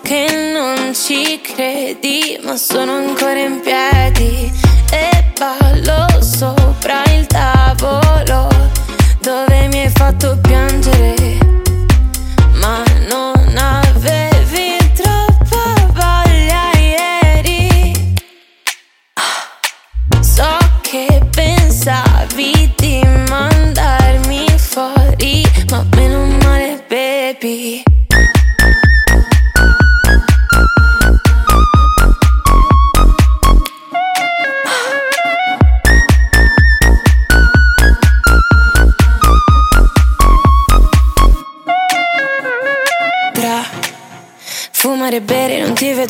Che 0.03 0.53
non 0.53 0.95
ci 0.95 1.41
credi, 1.41 2.39
ma 2.43 2.57
sono 2.57 2.97
ancora 2.97 3.39
in 3.39 3.61
piedi 3.61 4.53
e 4.91 5.33
ballo 5.39 6.23
sopra 6.23 7.03
il 7.15 7.27
tavolo 7.27 8.49
dove 9.21 9.69
mi 9.69 9.83
hai 9.83 9.91
fatto 9.91 10.39
piangere. 10.43 11.39
Ma 12.55 12.83
non 13.09 13.57
avevi 13.57 13.90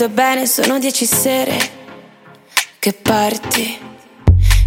vedo 0.00 0.14
bene, 0.14 0.46
sono 0.46 0.78
dieci 0.78 1.04
sere 1.04 1.58
che 2.78 2.94
parti 2.94 3.78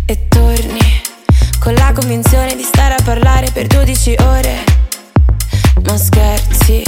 e 0.05 0.27
torni 0.27 1.01
con 1.59 1.73
la 1.73 1.91
convinzione 1.91 2.55
di 2.55 2.61
stare 2.61 2.93
a 2.93 3.01
parlare 3.03 3.49
per 3.49 3.65
12 3.65 4.15
ore. 4.19 4.63
Ma 5.85 5.97
scherzi, 5.97 6.83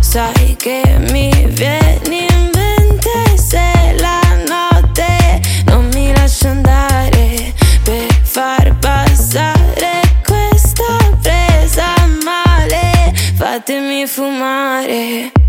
sai 0.00 0.56
che 0.56 0.82
mi 1.10 1.30
vieni 1.50 2.26
in 2.28 2.50
mente 2.52 3.38
se 3.38 3.94
la 4.00 4.20
notte 4.48 5.40
non 5.66 5.88
mi 5.92 6.12
lascia 6.12 6.48
andare 6.48 7.54
per 7.84 8.12
far 8.22 8.76
passare 8.78 10.00
questa 10.26 11.16
presa 11.22 11.94
male. 12.24 13.14
Fatemi 13.36 14.04
fumare. 14.04 15.43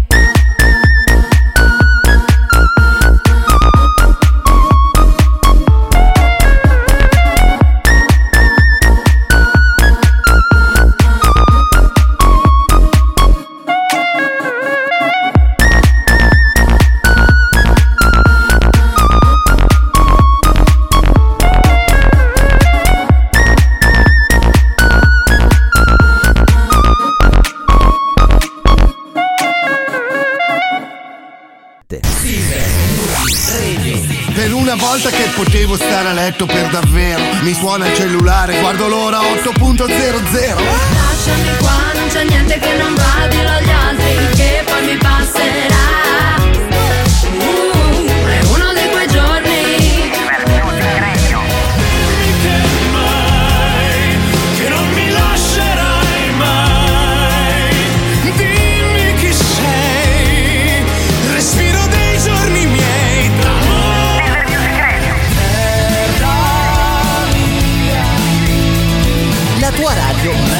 Potevo 35.35 35.75
stare 35.75 36.09
a 36.09 36.13
letto 36.13 36.45
per 36.45 36.69
davvero 36.69 37.21
Mi 37.41 37.53
suona 37.53 37.87
il 37.87 37.95
cellulare, 37.95 38.59
guardo 38.59 38.87
l'ora 38.87 39.19
8.00 39.19 39.85
Lasciami 39.91 41.57
qua, 41.59 41.91
non 41.93 42.07
c'è 42.07 42.23
niente 42.23 42.59
che 42.59 42.77
non 42.77 42.93
va, 42.93 43.27
dillo 43.27 43.49
agli 43.49 43.69
altri 43.69 44.35
che 44.35 44.63
poi 44.65 44.85
mi 44.85 44.97
passerà. 44.97 45.74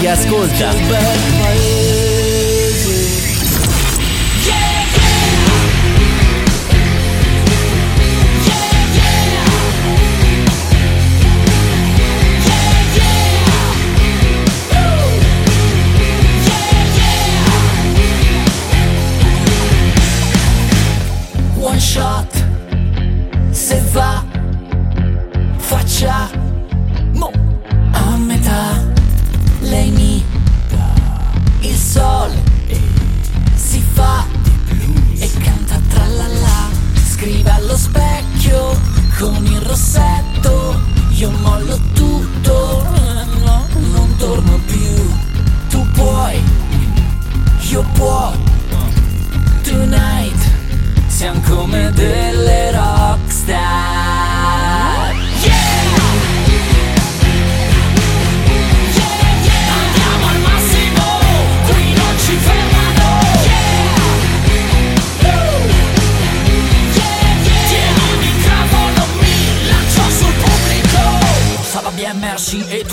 Ascolta. 0.07 1.34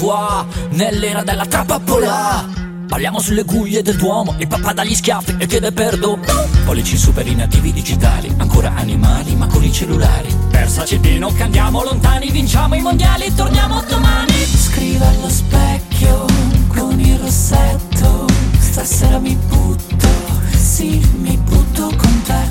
Toi 0.02 0.44
Nell'era 0.70 1.22
della 1.22 1.46
trappapola 1.46 2.60
Parliamo 2.88 3.20
sulle 3.20 3.44
guglie 3.44 3.80
del 3.80 3.96
Duomo, 3.96 4.34
il 4.36 4.46
papà 4.46 4.74
dagli 4.74 4.94
schiaffi 4.94 5.36
e 5.38 5.46
chiede 5.46 5.72
perdono. 5.72 6.20
Pollici 6.66 6.98
super 6.98 7.26
inattivi 7.26 7.72
digitali, 7.72 8.30
ancora 8.36 8.74
animali 8.74 9.34
ma 9.34 9.46
con 9.46 9.64
i 9.64 9.72
cellulari. 9.72 10.28
Persaci 10.50 10.98
pieno 10.98 11.32
che 11.32 11.42
andiamo 11.42 11.82
lontani, 11.82 12.30
vinciamo 12.30 12.74
i 12.74 12.82
mondiali, 12.82 13.34
torniamo 13.34 13.82
domani. 13.88 14.34
Scriva 14.44 15.08
allo 15.08 15.30
specchio 15.30 16.26
con 16.68 17.00
il 17.00 17.18
rossetto, 17.18 18.26
stasera 18.58 19.18
mi 19.18 19.34
butto, 19.36 20.08
sì 20.54 21.00
mi 21.22 21.34
butto 21.38 21.90
con 21.96 22.22
te. 22.24 22.48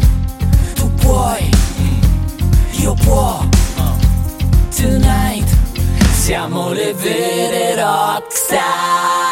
Tu 0.73 0.91
puoi, 0.95 1.47
io 2.79 2.95
può, 2.95 3.47
tonight 4.75 5.50
siamo 6.21 6.71
le 6.71 6.93
vere 6.93 7.73
rockstar. 7.73 9.30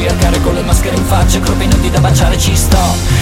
Ubriacare 0.00 0.40
con 0.40 0.54
le 0.54 0.62
maschere 0.62 0.96
in 0.96 1.04
faccia 1.04 1.38
Corpi 1.40 1.66
nudi 1.66 1.90
da 1.90 2.00
baciare 2.00 2.38
ci 2.38 2.56
sto. 2.56 2.78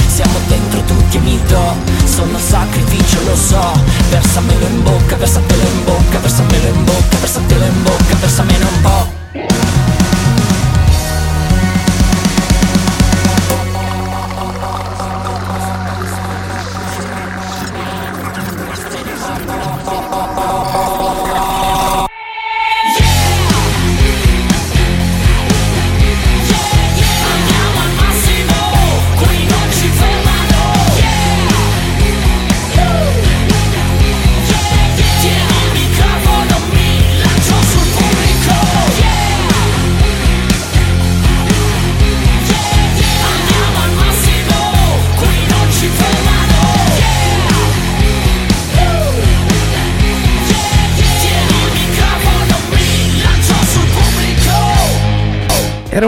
Siamo 0.07 0.38
dentro 0.47 0.81
tutti 0.83 1.17
e 1.17 1.21
mi 1.21 1.41
do 1.47 1.75
Sono 2.05 2.38
sacrificio 2.38 3.19
lo 3.25 3.35
so. 3.35 3.73
Versamelo 4.11 4.67
in 4.67 4.83
bocca, 4.83 5.17
versatelo 5.17 5.62
in 5.62 5.78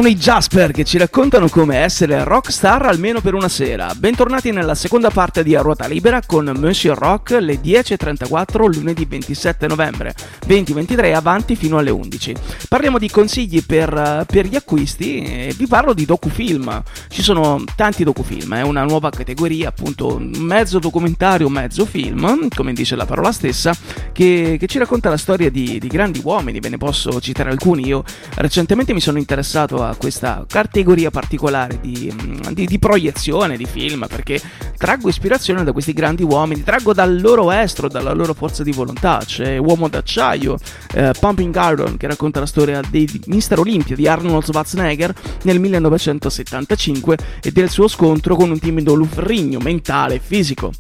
Erano 0.01 0.17
i 0.17 0.19
Jasper 0.19 0.71
che 0.71 0.85
ci 0.85 0.97
raccontano 0.97 1.51
come 1.51 1.77
essere 1.77 2.25
rockstar 2.25 2.87
almeno 2.87 3.21
per 3.21 3.35
una 3.35 3.51
sera. 3.51 3.93
Bentornati 3.95 4.51
nella 4.51 4.75
seconda 4.75 5.11
parte 5.11 5.43
di 5.43 5.55
A 5.55 5.61
Ruota 5.61 5.87
Libera 5.87 6.23
con 6.25 6.51
Monsieur 6.57 6.97
Rock 6.97 7.33
le 7.33 7.61
10.34 7.61 8.77
lunedì 8.77 9.05
27 9.05 9.67
novembre 9.67 10.15
2023 10.47 11.13
avanti 11.13 11.55
fino 11.55 11.77
alle 11.77 11.91
11. 11.91 12.35
Parliamo 12.67 12.97
di 12.97 13.11
consigli 13.11 13.63
per, 13.63 13.93
eh, 13.93 14.25
per 14.25 14.47
gli 14.47 14.57
acquisti 14.57 15.23
e 15.23 15.55
vi 15.55 15.67
parlo 15.67 15.93
di 15.93 16.07
docufilm. 16.07 16.83
Ci 17.09 17.21
sono 17.21 17.63
tanti 17.77 18.03
docufilm, 18.03 18.55
è 18.55 18.63
una 18.63 18.85
nuova 18.85 19.11
categoria 19.11 19.69
appunto 19.69 20.19
mezzo 20.19 20.79
documentario, 20.79 21.51
mezzo 21.51 21.85
film, 21.85 22.49
come 22.49 22.73
dice 22.73 22.97
la 22.97 23.05
parola 23.05 23.33
stessa, 23.33 23.75
che, 24.13 24.57
che 24.59 24.67
ci 24.67 24.79
racconta 24.79 25.11
la 25.11 25.19
storia 25.19 25.51
di, 25.51 25.79
di 25.79 25.89
grandi 25.89 26.23
uomini, 26.25 26.59
ve 26.59 26.71
ne 26.71 26.79
posso 26.79 27.21
citare 27.21 27.51
alcuni. 27.51 27.87
Io 27.87 28.03
recentemente 28.37 28.95
mi 28.95 29.01
sono 29.01 29.19
interessato 29.19 29.83
a 29.83 29.90
questa 29.99 30.45
categoria 30.47 31.11
particolare 31.11 31.81
di, 31.81 32.13
mm, 32.13 32.53
di, 32.53 32.67
di 32.67 32.79
proiezione 32.79 33.57
di 33.57 33.67
film, 33.67 34.07
perché 34.09 34.41
traggo 34.77 35.09
ispirazione 35.09 35.65
da 35.65 35.73
questi 35.73 35.93
grandi 35.93 36.23
uomini, 36.23 36.63
traggo 36.63 36.93
dal 36.93 37.21
loro 37.21 37.51
estro, 37.51 37.89
dalla 37.89 38.13
loro 38.13 38.35
forza 38.35 38.63
di 38.63 38.73
volontà. 38.73 39.21
C'è 39.25 39.57
Uomo 39.59 39.89
d'acciaio, 39.89 40.57
eh, 40.95 41.13
Pumping 41.19 41.55
Iron, 41.55 41.97
che 41.97 42.07
racconta 42.07 42.41
la 42.41 42.47
storia 42.47 42.81
di 42.89 43.09
Mr. 43.27 43.59
Olympia 43.59 43.97
di 43.97 44.07
Arnold 44.07 44.45
Schwarzenegger 44.45 45.15
nel 45.43 45.61
1975 45.61 47.19
e 47.43 47.51
del 47.53 47.71
suo 47.71 47.89
scontro 47.89 48.37
con 48.37 48.51
un 48.51 48.59
timido 48.59 48.95
luferrigno 48.95 49.59
mentale 49.59 50.17
e 50.17 50.21
fisico. 50.23 50.73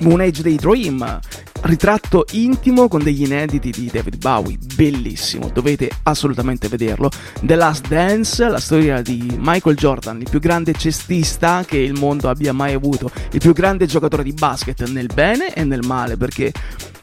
Moon 0.00 0.20
Age 0.20 0.42
Daydream, 0.42 1.18
ritratto 1.62 2.26
intimo 2.32 2.86
con 2.86 3.02
degli 3.02 3.24
inediti 3.24 3.70
di 3.70 3.88
David 3.90 4.18
Bowie, 4.18 4.58
bellissimo, 4.74 5.50
dovete 5.52 5.90
assolutamente 6.02 6.68
vederlo. 6.68 7.10
The 7.40 7.54
Last 7.54 7.88
Dance, 7.88 8.46
la 8.48 8.60
storia 8.60 9.00
di 9.00 9.36
Michael 9.38 9.76
Jordan, 9.76 10.20
il 10.20 10.28
più 10.28 10.38
grande 10.38 10.74
cestista 10.74 11.64
che 11.66 11.78
il 11.78 11.94
mondo 11.94 12.28
abbia 12.28 12.52
mai 12.52 12.74
avuto, 12.74 13.10
il 13.32 13.40
più 13.40 13.52
grande 13.52 13.86
giocatore 13.86 14.22
di 14.22 14.32
basket 14.32 14.86
nel 14.88 15.08
bene 15.12 15.54
e 15.54 15.64
nel 15.64 15.84
male, 15.84 16.16
perché 16.16 16.52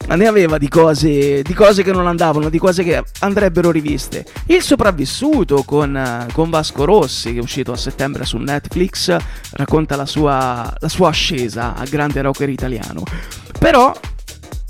ne 0.08 0.28
aveva 0.28 0.58
di 0.58 0.68
cose, 0.68 1.42
di 1.42 1.54
cose 1.54 1.84
che 1.84 1.92
non 1.92 2.08
andavano, 2.08 2.50
di 2.50 2.60
cose 2.60 2.84
che 2.84 3.04
andrebbero 3.20 3.72
riviste. 3.72 4.26
Il 4.48 4.62
sopravvissuto 4.62 5.64
con, 5.64 6.28
con 6.32 6.50
Vasco 6.50 6.86
Rossi, 6.86 7.34
che 7.34 7.40
è 7.40 7.42
uscito 7.42 7.72
a 7.72 7.78
settembre 7.78 8.26
su 8.26 8.38
Netflix, 8.38 9.16
racconta 9.52 9.96
la 9.96 10.06
sua, 10.06 10.72
la 10.78 10.90
sua 10.90 11.10
ascesa 11.10 11.76
a 11.76 11.86
grande 11.86 12.22
rocker 12.22 12.50
italiano. 12.50 13.04
Però 13.58 13.94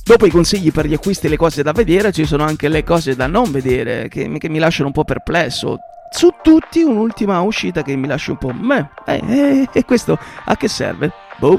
Dopo 0.05 0.25
i 0.25 0.29
consigli 0.29 0.73
per 0.73 0.85
gli 0.85 0.93
acquisti 0.93 1.27
e 1.27 1.29
le 1.29 1.37
cose 1.37 1.63
da 1.63 1.71
vedere, 1.71 2.11
ci 2.11 2.25
sono 2.25 2.43
anche 2.43 2.67
le 2.67 2.83
cose 2.83 3.15
da 3.15 3.25
non 3.25 3.49
vedere, 3.51 4.09
che, 4.09 4.29
che 4.37 4.49
mi 4.49 4.59
lasciano 4.59 4.87
un 4.87 4.93
po' 4.93 5.05
perplesso. 5.05 5.77
Su 6.11 6.33
tutti 6.43 6.81
un'ultima 6.81 7.39
uscita 7.39 7.83
che 7.83 7.95
mi 7.95 8.07
lascia 8.07 8.31
un 8.31 8.37
po'... 8.37 8.51
Meh, 8.51 8.89
eh, 9.05 9.21
eh, 9.25 9.69
e 9.71 9.85
questo 9.85 10.19
a 10.43 10.57
che 10.57 10.67
serve? 10.67 11.09
Boh. 11.37 11.57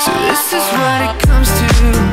So 0.00 2.09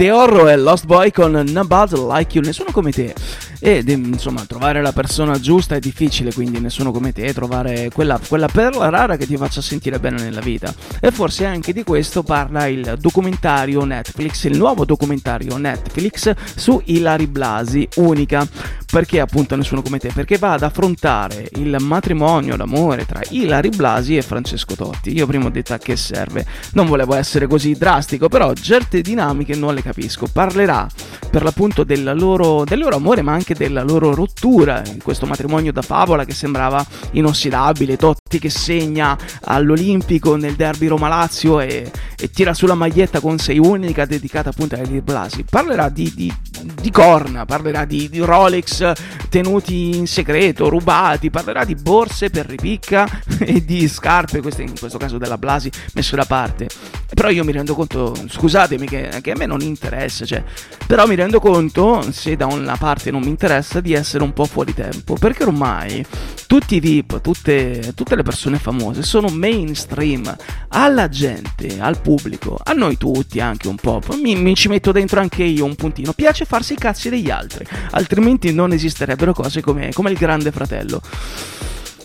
The 0.00 0.10
Horror 0.10 0.48
e 0.48 0.56
Lost 0.56 0.86
Boy 0.86 1.10
con 1.10 1.32
Nobody 1.32 1.94
Like 1.94 2.38
You, 2.38 2.42
nessuno 2.42 2.70
come 2.72 2.90
te. 2.90 3.12
E 3.58 3.84
insomma, 3.86 4.46
trovare 4.46 4.80
la 4.80 4.92
persona 4.92 5.38
giusta 5.38 5.74
è 5.74 5.78
difficile, 5.78 6.32
quindi 6.32 6.58
nessuno 6.58 6.90
come 6.90 7.12
te, 7.12 7.34
trovare 7.34 7.90
quella, 7.92 8.18
quella 8.26 8.48
perla 8.50 8.88
rara 8.88 9.18
che 9.18 9.26
ti 9.26 9.36
faccia 9.36 9.60
sentire 9.60 10.00
bene 10.00 10.22
nella 10.22 10.40
vita. 10.40 10.72
E 10.98 11.10
forse 11.10 11.44
anche 11.44 11.74
di 11.74 11.84
questo 11.84 12.22
parla 12.22 12.64
il 12.64 12.96
documentario 12.98 13.84
Netflix, 13.84 14.44
il 14.44 14.56
nuovo 14.56 14.86
documentario 14.86 15.58
Netflix 15.58 16.34
su 16.56 16.80
Ilari 16.82 17.26
Blasi, 17.26 17.86
unica. 17.96 18.48
Perché 18.90 19.20
appunto 19.20 19.54
nessuno 19.54 19.82
come 19.82 19.98
te? 19.98 20.10
Perché 20.12 20.36
va 20.36 20.54
ad 20.54 20.64
affrontare 20.64 21.48
il 21.54 21.76
matrimonio, 21.78 22.56
l'amore 22.56 23.06
tra 23.06 23.20
Ilari 23.28 23.68
Blasi 23.68 24.16
e 24.16 24.22
Francesco 24.22 24.74
Totti. 24.74 25.12
Io 25.14 25.26
prima 25.26 25.46
ho 25.46 25.50
detto 25.50 25.74
a 25.74 25.78
che 25.78 25.94
serve. 25.94 26.44
Non 26.72 26.86
volevo 26.86 27.14
essere 27.14 27.46
così 27.46 27.74
drastico, 27.74 28.28
però 28.28 28.52
certe 28.52 29.00
dinamiche 29.00 29.54
non 29.54 29.74
le 29.74 29.82
capisco. 29.82 30.26
Parlerà 30.32 30.88
per 31.30 31.44
l'appunto 31.44 31.84
loro, 31.86 32.64
del 32.64 32.80
loro 32.80 32.96
amore, 32.96 33.22
ma 33.22 33.32
anche 33.32 33.54
della 33.54 33.84
loro 33.84 34.12
rottura 34.12 34.82
in 34.84 35.00
questo 35.00 35.24
matrimonio 35.24 35.72
da 35.72 35.82
favola 35.82 36.24
che 36.24 36.34
sembrava 36.34 36.84
inossidabile. 37.12 37.96
Totti 37.96 38.40
che 38.40 38.50
segna 38.50 39.16
all'Olimpico 39.44 40.34
nel 40.34 40.54
derby 40.54 40.88
Roma-Lazio 40.88 41.60
e, 41.60 41.88
e 42.18 42.30
tira 42.30 42.54
sulla 42.54 42.74
maglietta 42.74 43.20
con 43.20 43.38
sei 43.38 43.58
unica 43.58 44.04
dedicata 44.04 44.48
appunto 44.48 44.74
a 44.74 44.78
Ilari 44.78 45.00
Blasi. 45.00 45.44
Parlerà 45.48 45.88
di, 45.88 46.12
di, 46.12 46.34
di 46.80 46.90
corna, 46.90 47.44
parlerà 47.44 47.84
di, 47.84 48.08
di 48.08 48.18
Rolex 48.18 48.79
tenuti 49.28 49.96
in 49.96 50.06
segreto, 50.06 50.68
rubati, 50.68 51.30
parlerà 51.30 51.64
di 51.64 51.74
borse 51.74 52.30
per 52.30 52.46
ripicca 52.46 53.08
e 53.40 53.64
di 53.64 53.88
scarpe, 53.88 54.40
queste 54.40 54.62
in 54.62 54.78
questo 54.78 54.98
caso 54.98 55.18
della 55.18 55.38
Blasi, 55.38 55.70
messe 55.94 56.16
da 56.16 56.24
parte. 56.24 56.68
Però 57.12 57.28
io 57.28 57.44
mi 57.44 57.52
rendo 57.52 57.74
conto, 57.74 58.14
scusatemi 58.28 58.86
che, 58.86 59.18
che 59.20 59.32
a 59.32 59.36
me 59.36 59.46
non 59.46 59.60
interessa, 59.60 60.24
cioè, 60.24 60.42
però 60.86 61.06
mi 61.06 61.16
rendo 61.16 61.40
conto, 61.40 62.04
se 62.12 62.36
da 62.36 62.46
una 62.46 62.76
parte 62.76 63.10
non 63.10 63.22
mi 63.22 63.28
interessa, 63.28 63.80
di 63.80 63.92
essere 63.92 64.22
un 64.22 64.32
po' 64.32 64.44
fuori 64.44 64.74
tempo, 64.74 65.14
perché 65.14 65.42
ormai 65.42 66.04
tutti 66.46 66.76
i 66.76 66.80
VIP, 66.80 67.20
tutte, 67.20 67.92
tutte 67.94 68.16
le 68.16 68.22
persone 68.22 68.58
famose 68.58 69.02
sono 69.02 69.28
mainstream, 69.28 70.34
alla 70.68 71.08
gente, 71.08 71.80
al 71.80 72.00
pubblico, 72.00 72.58
a 72.62 72.72
noi 72.72 72.96
tutti 72.96 73.40
anche 73.40 73.68
un 73.68 73.76
po', 73.76 74.00
mi, 74.20 74.36
mi 74.36 74.54
ci 74.54 74.68
metto 74.68 74.92
dentro 74.92 75.20
anche 75.20 75.42
io 75.42 75.64
un 75.64 75.74
puntino, 75.74 76.12
piace 76.12 76.44
farsi 76.44 76.74
i 76.74 76.76
cazzi 76.76 77.08
degli 77.08 77.30
altri, 77.30 77.66
altrimenti 77.90 78.52
non 78.52 78.69
esisterebbero 78.74 79.32
cose 79.32 79.60
come, 79.60 79.90
come 79.92 80.10
il 80.10 80.16
grande 80.16 80.50
fratello. 80.50 81.00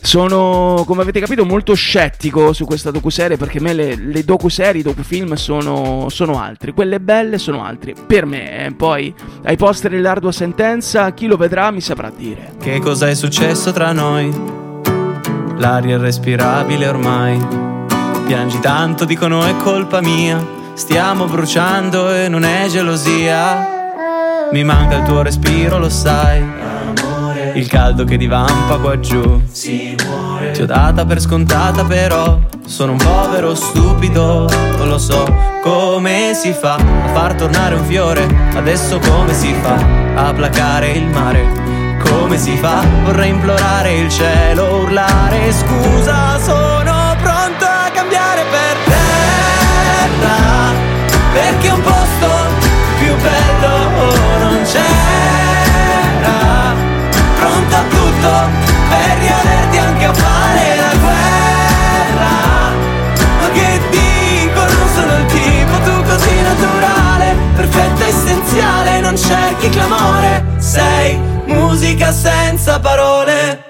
Sono, 0.06 0.84
come 0.86 1.02
avete 1.02 1.20
capito, 1.20 1.46
molto 1.46 1.74
scettico 1.74 2.54
su 2.54 2.64
questa 2.66 2.92
docuserie 2.92 3.38
perché 3.38 3.58
a 3.58 3.62
me 3.62 3.74
le, 3.74 3.96
le 3.96 4.24
docuserie, 4.24 4.82
i 4.82 4.84
docufilm 4.84 5.34
sono, 5.34 6.10
sono 6.10 6.40
altri. 6.40 6.74
Quelle 6.74 7.00
belle 7.00 7.40
sono 7.40 7.64
altri. 7.64 7.96
Per 8.06 8.26
me, 8.28 8.66
eh. 8.66 8.72
poi 8.72 9.12
ai 9.46 9.58
poster 9.58 9.90
dell'ardua 9.90 10.32
sentenza, 10.32 11.12
chi 11.14 11.26
lo 11.26 11.38
vedrà 11.38 11.72
mi 11.72 11.82
saprà 11.82 12.12
dire. 12.16 12.54
Che 12.62 12.80
cosa 12.82 13.10
è 13.10 13.16
successo 13.16 13.72
tra 13.72 13.92
noi? 13.94 14.32
L'aria 15.58 15.96
è 15.96 16.00
respirabile 16.00 16.88
ormai. 16.88 17.44
Piangi 18.28 18.60
tanto, 18.60 19.06
dicono 19.06 19.44
è 19.44 19.56
colpa 19.58 20.02
mia. 20.02 20.46
Stiamo 20.76 21.26
bruciando 21.26 22.14
e 22.14 22.28
non 22.28 22.44
è 22.44 22.68
gelosia. 22.68 23.75
Mi 24.52 24.64
manca 24.64 24.98
il 24.98 25.04
tuo 25.04 25.22
respiro, 25.22 25.78
lo 25.78 25.90
sai. 25.90 26.44
Il 27.54 27.68
caldo 27.68 28.04
che 28.04 28.18
divampa 28.18 28.78
qua 28.78 29.00
giù. 29.00 29.42
Ti 29.52 30.62
ho 30.62 30.66
data 30.66 31.06
per 31.06 31.20
scontata, 31.20 31.84
però. 31.84 32.40
Sono 32.66 32.94
un 32.94 32.98
povero 32.98 33.54
stupido, 33.54 34.48
non 34.78 34.90
lo 34.90 34.98
so 34.98 35.24
come 35.62 36.34
si 36.34 36.52
fa 36.52 36.76
a 36.76 37.08
far 37.14 37.36
tornare 37.36 37.76
un 37.76 37.84
fiore. 37.86 38.28
Adesso 38.56 39.00
come 39.00 39.34
si 39.34 39.54
fa 39.54 39.78
a 40.16 40.34
placare 40.34 40.92
il 40.92 41.08
mare? 41.08 41.44
Come 42.08 42.38
si 42.38 42.56
fa? 42.58 42.84
Vorrei 43.04 43.30
implorare 43.30 43.94
il 43.94 44.10
cielo, 44.10 44.82
urlare 44.82 45.52
scusa, 45.52 46.40
sono 46.40 46.65
cerchi 69.66 69.70
clamore, 69.70 70.46
sei 70.58 71.18
musica 71.46 72.12
senza 72.12 72.80
parole. 72.80 73.64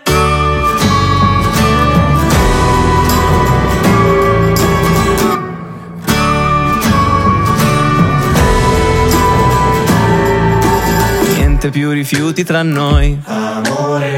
Niente 11.36 11.70
più 11.70 11.92
rifiuti 11.92 12.44
tra 12.44 12.64
noi. 12.64 13.22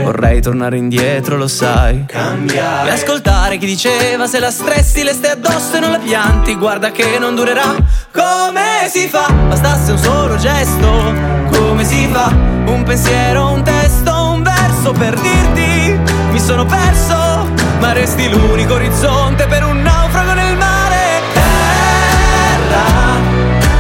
Vorrei 0.04 0.42
tornare 0.42 0.78
indietro, 0.78 1.38
lo 1.38 1.48
sai. 1.48 2.06
Cambiare. 2.08 2.90
E 2.90 2.94
ascoltare 2.94 3.58
chi 3.58 3.66
diceva 3.66 4.26
se 4.28 4.40
la 4.40 4.52
stressi 4.52 5.04
le 5.04 5.14
stai 5.14 5.32
addosso 5.32 5.76
e 5.76 5.80
non 5.80 5.92
la 5.92 6.00
pianti. 6.00 6.56
Guarda 6.56 6.92
che 6.92 7.18
non 7.20 7.36
durerà. 7.36 7.76
Come 8.12 8.90
si 8.90 9.08
fa? 9.08 9.32
Bastasse 9.32 9.92
un 9.92 9.98
solo 9.98 10.38
gesto. 10.38 11.37
Come 11.58 11.84
si 11.84 12.08
fa? 12.12 12.28
Un 12.66 12.84
pensiero, 12.84 13.52
un 13.52 13.64
testo, 13.64 14.32
un 14.32 14.44
verso 14.44 14.92
per 14.92 15.20
dirti. 15.20 16.00
Mi 16.30 16.40
sono 16.40 16.66
perso, 16.66 17.50
ma 17.80 17.94
resti 17.94 18.30
l'unico 18.30 18.76
orizzonte 18.76 19.48
per 19.48 19.64
un 19.64 19.82
naufrago 19.82 20.34
nel 20.34 20.56
mare. 20.56 21.22
Terra, 21.34 22.86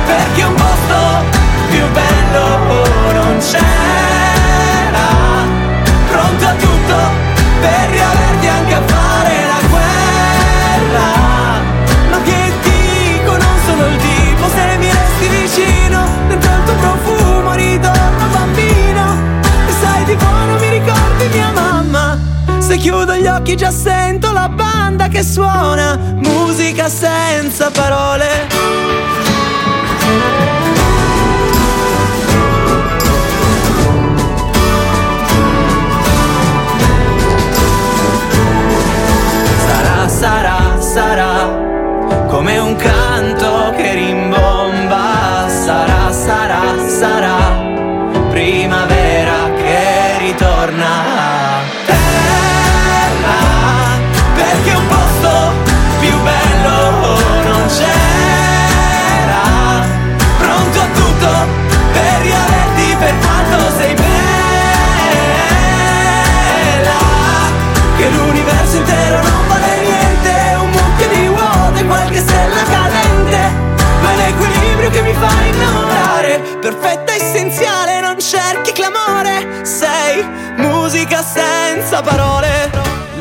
perché 0.07 0.43
un 0.43 0.55
posto 0.55 0.95
più 1.69 1.84
bello 1.91 3.13
non 3.13 3.38
c'era 3.39 3.97
Chiudo 22.78 23.15
gli 23.15 23.28
occhi 23.28 23.55
già 23.55 23.71
sento 23.71 24.32
la 24.32 24.47
banda 24.47 25.07
che 25.07 25.23
suona 25.23 25.97
Musica 25.97 26.88
senza 26.88 27.69
parole 27.71 29.26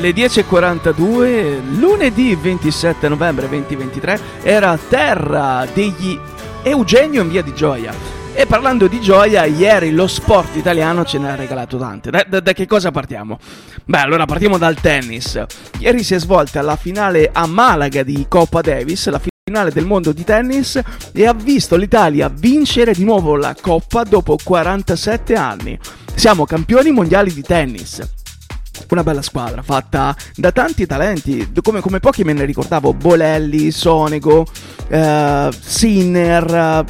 Le 0.06 0.12
10.42, 0.12 1.78
lunedì 1.80 2.32
27 2.36 3.08
novembre 3.08 3.48
2023, 3.48 4.20
era 4.42 4.78
Terra 4.88 5.66
degli 5.74 6.16
Eugenio 6.62 7.22
in 7.22 7.28
via 7.28 7.42
di 7.42 7.52
Gioia. 7.52 7.92
E 8.32 8.46
parlando 8.46 8.86
di 8.86 9.00
gioia, 9.00 9.46
ieri 9.46 9.90
lo 9.90 10.06
sport 10.06 10.54
italiano 10.54 11.04
ce 11.04 11.18
ne 11.18 11.32
ha 11.32 11.34
regalato 11.34 11.76
tante. 11.76 12.10
Da, 12.10 12.24
da- 12.24 12.38
da 12.38 12.52
che 12.52 12.66
cosa 12.66 12.92
partiamo? 12.92 13.40
Beh, 13.84 13.98
allora 13.98 14.26
partiamo 14.26 14.58
dal 14.58 14.76
tennis. 14.76 15.42
Ieri 15.78 16.04
si 16.04 16.14
è 16.14 16.20
svolta 16.20 16.62
la 16.62 16.76
finale 16.76 17.30
a 17.32 17.44
Malaga 17.48 18.04
di 18.04 18.26
Coppa 18.28 18.60
Davis, 18.60 19.08
la 19.08 19.20
finale 19.44 19.72
del 19.72 19.86
mondo 19.86 20.12
di 20.12 20.22
tennis, 20.22 20.80
e 21.12 21.26
ha 21.26 21.34
visto 21.34 21.74
l'Italia 21.74 22.28
vincere 22.32 22.92
di 22.92 23.02
nuovo 23.02 23.34
la 23.34 23.56
Coppa 23.60 24.04
dopo 24.04 24.36
47 24.40 25.34
anni. 25.34 25.76
Siamo 26.14 26.44
campioni 26.44 26.92
mondiali 26.92 27.32
di 27.32 27.42
tennis. 27.42 28.25
Una 28.90 29.02
bella 29.02 29.22
squadra 29.22 29.62
fatta 29.62 30.16
da 30.34 30.52
tanti 30.52 30.86
talenti, 30.86 31.52
come, 31.62 31.80
come 31.80 32.00
pochi 32.00 32.24
me 32.24 32.32
ne 32.32 32.44
ricordavo, 32.44 32.94
Bolelli, 32.94 33.70
Sonego, 33.70 34.46
eh, 34.88 35.50
Sinner, 35.58 36.84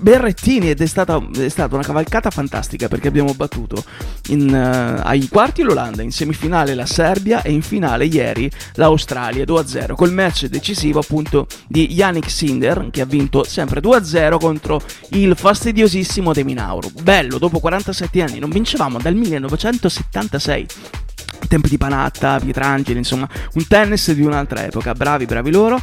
Berrettini 0.00 0.70
ed 0.70 0.80
è 0.80 0.86
stata, 0.86 1.22
è 1.36 1.48
stata 1.48 1.74
una 1.74 1.84
cavalcata 1.84 2.30
fantastica 2.30 2.88
perché 2.88 3.08
abbiamo 3.08 3.34
battuto 3.34 3.84
in, 4.28 4.48
eh, 4.48 5.00
ai 5.04 5.28
quarti 5.28 5.62
l'Olanda, 5.62 6.02
in 6.02 6.10
semifinale 6.10 6.74
la 6.74 6.86
Serbia 6.86 7.42
e 7.42 7.52
in 7.52 7.60
finale 7.60 8.06
ieri 8.06 8.50
l'Australia 8.74 9.44
2-0 9.44 9.94
col 9.94 10.12
match 10.12 10.46
decisivo 10.46 11.00
appunto 11.00 11.46
di 11.68 11.92
Yannick 11.92 12.30
Sinder 12.30 12.88
che 12.90 13.02
ha 13.02 13.06
vinto 13.06 13.44
sempre 13.44 13.80
2-0 13.80 14.38
contro 14.38 14.80
il 15.10 15.36
fastidiosissimo 15.36 16.32
De 16.32 16.44
Minauro. 16.44 16.90
Bello, 17.02 17.36
dopo 17.36 17.60
47 17.60 18.22
anni 18.22 18.38
non 18.38 18.48
vincevamo 18.48 18.98
dal 18.98 19.14
1976 19.14 20.66
i 21.09 21.09
tempi 21.48 21.68
di 21.68 21.78
Panatta, 21.78 22.38
Pietrangeli, 22.38 22.98
insomma, 22.98 23.28
un 23.54 23.66
tennis 23.66 24.12
di 24.12 24.22
un'altra 24.22 24.64
epoca. 24.64 24.92
Bravi, 24.94 25.26
bravi 25.26 25.50
loro. 25.50 25.80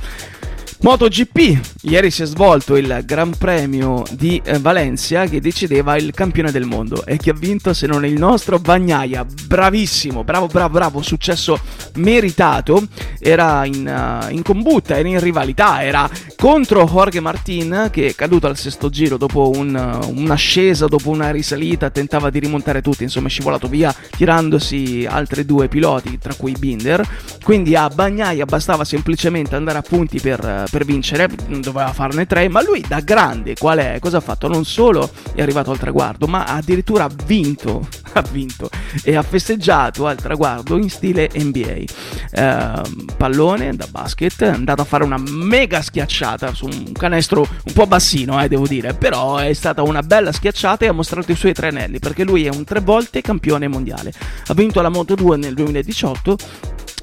MotoGP, 0.80 1.60
ieri 1.82 2.10
si 2.12 2.24
è 2.24 2.26
svolto 2.26 2.76
il 2.76 3.04
Gran 3.06 3.36
Premio 3.38 4.04
di 4.12 4.42
eh, 4.44 4.60
Valencia 4.60 5.26
che 5.26 5.40
decideva 5.40 5.96
il 5.98 6.12
campione 6.14 6.52
del 6.52 6.66
mondo. 6.66 7.06
E 7.06 7.18
chi 7.18 7.30
ha 7.30 7.34
vinto 7.34 7.74
se 7.74 7.88
non 7.88 8.06
il 8.06 8.18
nostro 8.18 8.60
Bagnaia, 8.60 9.26
bravissimo, 9.46 10.24
bravo 10.24 10.48
bravo 10.48 10.74
bravo, 10.74 11.02
successo 11.02 11.60
meritato, 11.96 12.84
era 13.20 13.66
in, 13.66 13.88
eh, 13.88 14.32
in 14.34 14.42
combutta, 14.42 14.98
era 14.98 15.08
in 15.08 15.20
rivalità, 15.20 15.84
era 15.84 16.10
contro 16.36 16.86
Jorge 16.86 17.20
Martin 17.20 17.90
che 17.92 18.08
è 18.08 18.16
caduto 18.16 18.48
al 18.48 18.58
sesto 18.58 18.90
giro 18.90 19.18
dopo 19.18 19.52
un, 19.54 19.76
eh, 19.76 20.06
un'ascesa, 20.08 20.88
dopo 20.88 21.10
una 21.10 21.32
risalita, 21.32 21.90
tentava 21.90 22.30
di 22.30 22.40
rimontare 22.40 22.82
tutti, 22.82 23.04
insomma 23.04 23.28
è 23.28 23.30
scivolato 23.30 23.68
via 23.68 23.94
tirandosi 24.16 25.06
altri 25.10 25.46
due 25.46 25.68
piloti, 25.68 26.18
tra 26.18 26.34
cui 26.34 26.56
Binder, 26.58 27.08
quindi 27.44 27.76
a 27.76 27.88
Bagnaia 27.88 28.46
bastava 28.46 28.84
semplicemente 28.84 29.56
andare 29.56 29.78
a 29.78 29.82
punti 29.82 30.20
per, 30.20 30.66
per 30.70 30.86
vincere, 30.86 31.30
doveva 31.78 31.94
farne 31.94 32.26
tre, 32.26 32.50
ma 32.50 32.64
lui 32.64 32.84
da 32.86 33.02
grande 33.02 33.54
qual 33.56 33.78
è? 33.78 34.00
Cosa 34.00 34.18
ha 34.18 34.22
fatto? 34.22 34.48
Non 34.48 34.66
solo 34.66 35.10
è 35.36 35.42
arrivato 35.44 35.70
al 35.70 35.78
traguardo, 35.78 36.26
ma 36.26 36.46
addirittura 36.46 37.04
ha 37.04 37.12
vinto, 37.26 37.88
ha 38.14 38.24
vinto 38.32 38.70
e 39.04 39.16
ha 39.16 39.22
festeggiato 39.22 40.08
al 40.08 40.18
traguardo 40.18 40.78
in 40.78 40.90
stile 40.90 41.30
NBA. 41.34 41.84
Ehm, 42.32 43.06
pallone 43.16 43.76
da 43.76 43.86
basket, 43.90 44.44
è 44.44 44.48
andato 44.48 44.82
a 44.82 44.86
fare 44.86 45.04
una 45.04 45.18
mega 45.20 45.82
schiacciata 45.82 46.54
su 46.54 46.66
un 46.66 46.92
canestro 46.94 47.42
un 47.42 47.74
po' 47.74 47.86
bassino, 47.86 48.42
eh, 48.42 48.48
devo 48.48 48.66
dire, 48.66 48.94
però 48.94 49.38
è 49.38 49.54
stata 49.54 49.84
una 49.84 50.02
bella 50.02 50.32
schiacciata 50.32 50.86
e 50.86 50.88
ha 50.88 50.94
mostrato 50.94 51.32
i 51.32 51.36
suoi 51.36 51.54
tre 51.54 51.68
anelli, 51.68 52.00
perché 52.00 52.24
lui 52.24 52.46
è 52.46 52.50
un 52.50 52.64
tre 52.64 52.80
volte 52.80 53.22
campione 53.22 53.68
mondiale. 53.68 54.12
Ha 54.48 54.54
vinto 54.56 54.82
la 54.82 54.90
Moto 54.90 55.14
2 55.14 55.38
nel 55.38 55.54
2018 55.54 56.38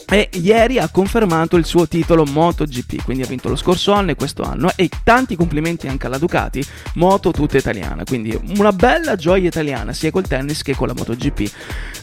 e 0.07 0.29
ieri 0.33 0.79
ha 0.79 0.89
confermato 0.89 1.57
il 1.57 1.65
suo 1.65 1.89
titolo 1.89 2.25
MotoGP, 2.25 3.03
quindi 3.05 3.23
ha 3.23 3.27
vinto 3.27 3.49
lo 3.49 3.57
scorso 3.57 3.93
anno 3.93 4.11
e 4.11 4.15
questo 4.15 4.43
anno. 4.43 4.71
E 4.77 4.89
tanti 5.03 5.37
complimenti 5.37 5.87
anche 5.89 6.07
alla 6.07 6.19
Ducati, 6.19 6.65
moto 6.95 7.31
tutta 7.31 7.57
italiana, 7.57 8.05
quindi 8.05 8.39
una 8.57 8.73
bella 8.73 9.17
gioia 9.17 9.49
italiana 9.49 9.93
sia 9.93 10.11
col 10.11 10.27
tennis 10.27 10.63
che 10.63 10.75
con 10.75 10.89
la 10.89 10.95
MotoGP. 10.95 11.53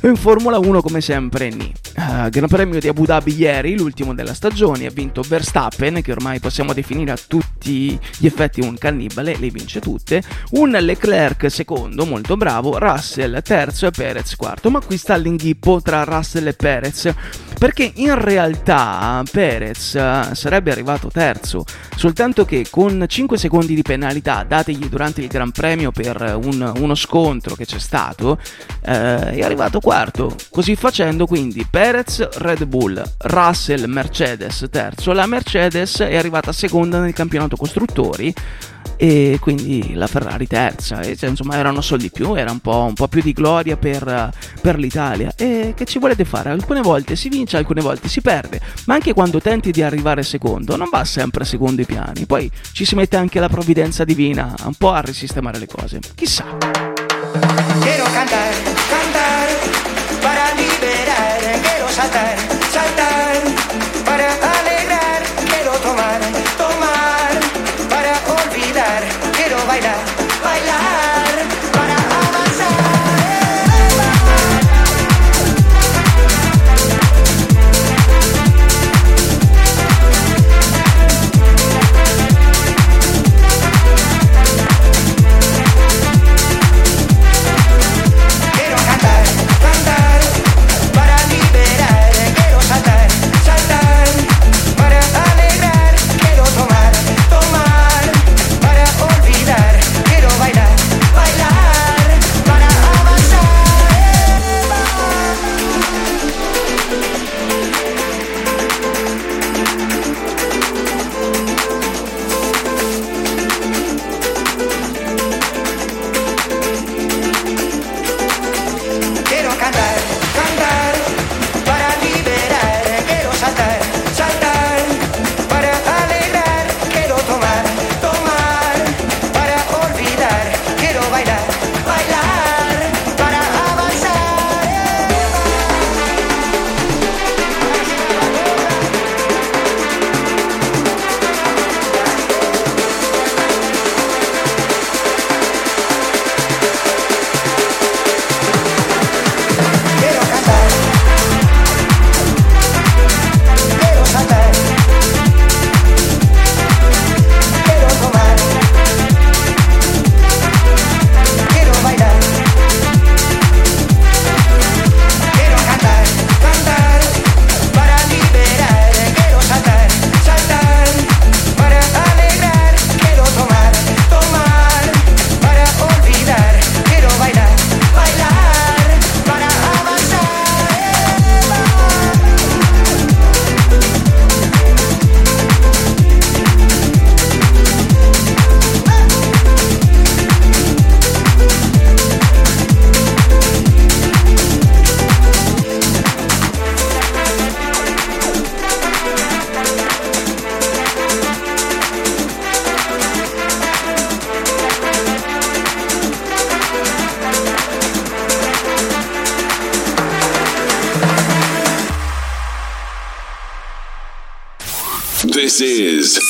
In 0.03 0.15
Formula 0.15 0.57
1 0.57 0.81
come 0.81 1.01
sempre 1.01 1.49
Ni. 1.49 1.71
Uh, 1.95 2.29
Gran 2.29 2.47
Premio 2.47 2.79
di 2.79 2.87
Abu 2.87 3.05
Dhabi 3.05 3.35
ieri, 3.35 3.77
l'ultimo 3.77 4.13
della 4.13 4.33
stagione, 4.33 4.87
ha 4.87 4.91
vinto 4.91 5.21
Verstappen, 5.21 6.01
che 6.01 6.11
ormai 6.11 6.39
possiamo 6.39 6.73
definire 6.73 7.11
a 7.11 7.17
tutti 7.27 7.97
gli 8.17 8.25
effetti 8.25 8.61
un 8.61 8.77
cannibale, 8.77 9.37
le 9.37 9.49
vince 9.49 9.79
tutte, 9.79 10.23
un 10.51 10.71
Leclerc 10.71 11.51
secondo, 11.51 12.05
molto 12.05 12.37
bravo, 12.37 12.79
Russell 12.79 13.41
terzo 13.41 13.87
e 13.87 13.91
Perez 13.91 14.35
quarto, 14.35 14.71
ma 14.71 14.79
qui 14.79 14.97
sta 14.97 15.15
l'inghippo 15.15 15.81
tra 15.81 16.03
Russell 16.03 16.47
e 16.47 16.53
Perez, 16.53 17.13
perché 17.59 17.90
in 17.95 18.15
realtà 18.19 19.23
Perez 19.29 19.95
eh, 19.95 20.29
sarebbe 20.33 20.71
arrivato 20.71 21.09
terzo, 21.09 21.63
soltanto 21.95 22.45
che 22.45 22.65
con 22.69 23.05
5 23.07 23.37
secondi 23.37 23.75
di 23.75 23.81
penalità 23.81 24.43
dategli 24.47 24.87
durante 24.87 25.21
il 25.21 25.27
Gran 25.27 25.51
Premio 25.51 25.91
per 25.91 26.39
un- 26.43 26.71
uno 26.77 26.95
scontro 26.95 27.55
che 27.55 27.65
c'è 27.65 27.79
stato, 27.79 28.39
eh, 28.85 29.31
è 29.31 29.41
arrivato 29.41 29.79
quarto. 29.79 30.35
Così 30.49 30.75
facendo, 30.75 31.25
quindi 31.25 31.65
Perez 31.69 32.27
Red 32.37 32.65
Bull, 32.65 33.01
Russell 33.19 33.85
Mercedes 33.85 34.67
terzo, 34.71 35.11
la 35.13 35.25
Mercedes 35.25 35.99
è 35.99 36.15
arrivata 36.15 36.51
seconda 36.51 36.99
nel 36.99 37.13
campionato 37.13 37.55
costruttori 37.55 38.33
e 39.01 39.39
quindi 39.41 39.95
la 39.95 40.05
Ferrari 40.05 40.45
terza 40.45 40.99
e 40.99 41.17
cioè, 41.17 41.29
insomma 41.29 41.55
erano 41.55 41.81
soldi 41.81 42.11
più 42.11 42.35
era 42.35 42.51
un 42.51 42.59
po', 42.59 42.85
un 42.87 42.93
po' 42.93 43.07
più 43.07 43.23
di 43.23 43.33
gloria 43.33 43.75
per, 43.75 44.29
per 44.61 44.77
l'Italia. 44.77 45.33
E 45.35 45.73
che 45.75 45.85
ci 45.85 45.97
volete 45.97 46.23
fare? 46.23 46.51
Alcune 46.51 46.81
volte 46.81 47.15
si 47.15 47.27
vince 47.27 47.57
alcune 47.57 47.81
volte 47.81 48.07
si 48.07 48.21
perde 48.21 48.61
ma 48.85 48.93
anche 48.93 49.13
quando 49.13 49.41
tenti 49.41 49.71
di 49.71 49.81
arrivare 49.81 50.21
secondo 50.21 50.75
non 50.75 50.87
va 50.91 51.03
sempre 51.03 51.45
secondo 51.45 51.81
i 51.81 51.85
piani. 51.85 52.27
Poi 52.27 52.51
ci 52.73 52.85
si 52.85 52.93
mette 52.93 53.17
anche 53.17 53.39
la 53.39 53.49
provvidenza 53.49 54.03
divina 54.03 54.53
un 54.65 54.75
po' 54.75 54.91
a 54.91 55.01
risistemare 55.01 55.57
le 55.57 55.65
cose. 55.65 55.99
Chissà. 56.13 56.45
Quiero 57.79 58.03
cantar, 58.03 58.53
cantar 58.87 59.47
para 60.21 60.53
liberar. 60.53 61.59
Quiero 61.59 61.87
saltar, 61.87 62.37
saltar 62.69 64.03
para 64.03 64.50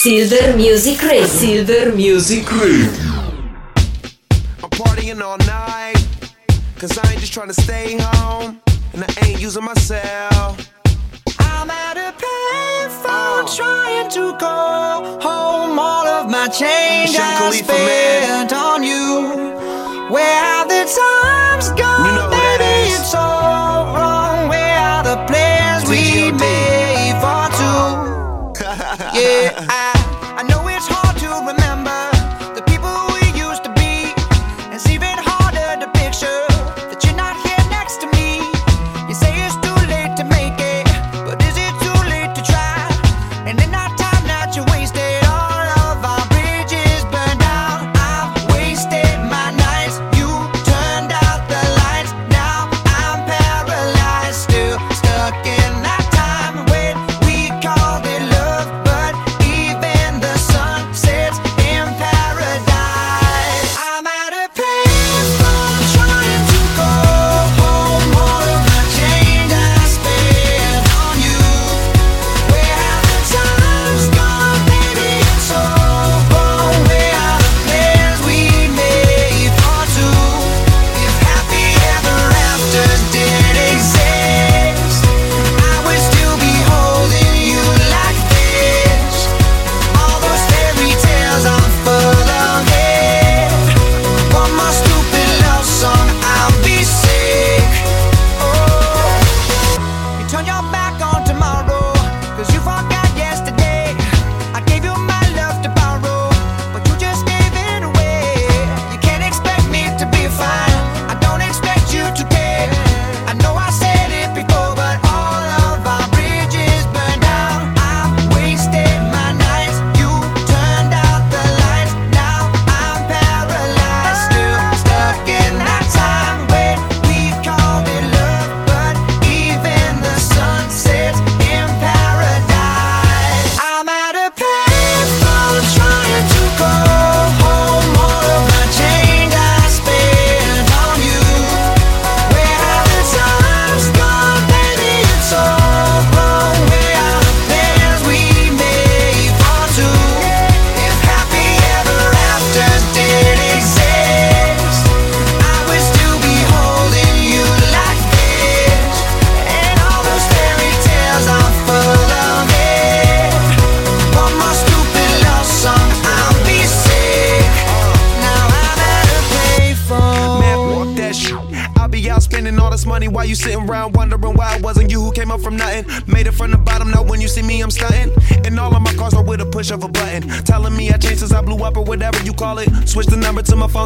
Silver 0.02 0.56
Music 0.56 1.00
Radio. 1.04 1.28
Silver 1.28 1.94
Music 1.94 2.52
I'm 2.52 3.11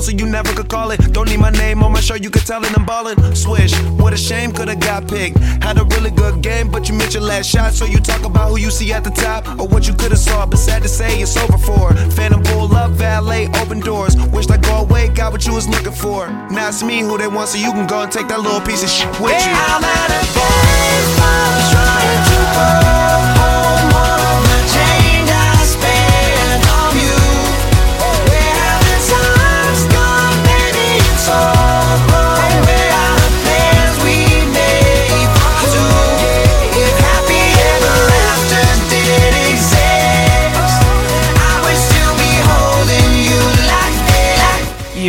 so 0.05 0.11
you 0.11 0.25
never 0.27 0.53
could 0.53 0.69
call 0.69 0.91
it. 0.91 0.99
Don't 1.13 1.29
need 1.29 1.39
my 1.39 1.49
name 1.49 1.81
on 1.81 1.91
my 1.91 1.99
show, 1.99 2.13
you 2.13 2.29
could 2.29 2.45
tell 2.45 2.63
it 2.63 2.77
I'm 2.77 2.85
ballin'. 2.85 3.17
Swish, 3.35 3.73
what 3.99 4.13
a 4.13 4.17
shame, 4.17 4.51
could've 4.51 4.79
got 4.79 5.07
picked. 5.07 5.39
Had 5.63 5.79
a 5.79 5.83
really 5.95 6.11
good 6.11 6.41
game, 6.43 6.69
but 6.69 6.87
you 6.87 6.93
missed 6.93 7.15
your 7.15 7.23
last 7.23 7.49
shot. 7.49 7.73
So 7.73 7.85
you 7.85 7.99
talk 7.99 8.23
about 8.23 8.49
who 8.49 8.57
you 8.59 8.69
see 8.69 8.93
at 8.93 9.03
the 9.03 9.09
top 9.09 9.47
or 9.59 9.67
what 9.67 9.87
you 9.87 9.95
could've 9.95 10.19
saw. 10.19 10.45
But 10.45 10.59
sad 10.59 10.83
to 10.83 10.89
say, 10.89 11.21
it's 11.21 11.35
over 11.37 11.57
for. 11.57 11.93
Phantom 12.11 12.43
pull 12.43 12.73
up, 12.75 12.91
valet, 12.91 13.47
open 13.61 13.79
doors. 13.79 14.15
Wished 14.27 14.51
I 14.51 14.57
go 14.57 14.81
away, 14.81 15.09
got 15.09 15.31
what 15.31 15.45
you 15.47 15.53
was 15.53 15.67
looking 15.67 15.93
for. 15.93 16.27
Now 16.51 16.69
it's 16.69 16.83
me 16.83 16.99
who 16.99 17.17
they 17.17 17.27
want, 17.27 17.49
so 17.49 17.57
you 17.57 17.71
can 17.71 17.87
go 17.87 18.01
and 18.03 18.11
take 18.11 18.27
that 18.27 18.39
little 18.39 18.61
piece 18.61 18.83
of 18.83 18.89
shit 18.89 19.09
with 19.19 19.33
you. 19.33 19.53
I'm 19.53 19.83
at 19.83 20.11
a 20.11 20.21
baseball 20.37 21.55
trying 21.73 22.23
to 22.29 23.31
go 23.31 23.34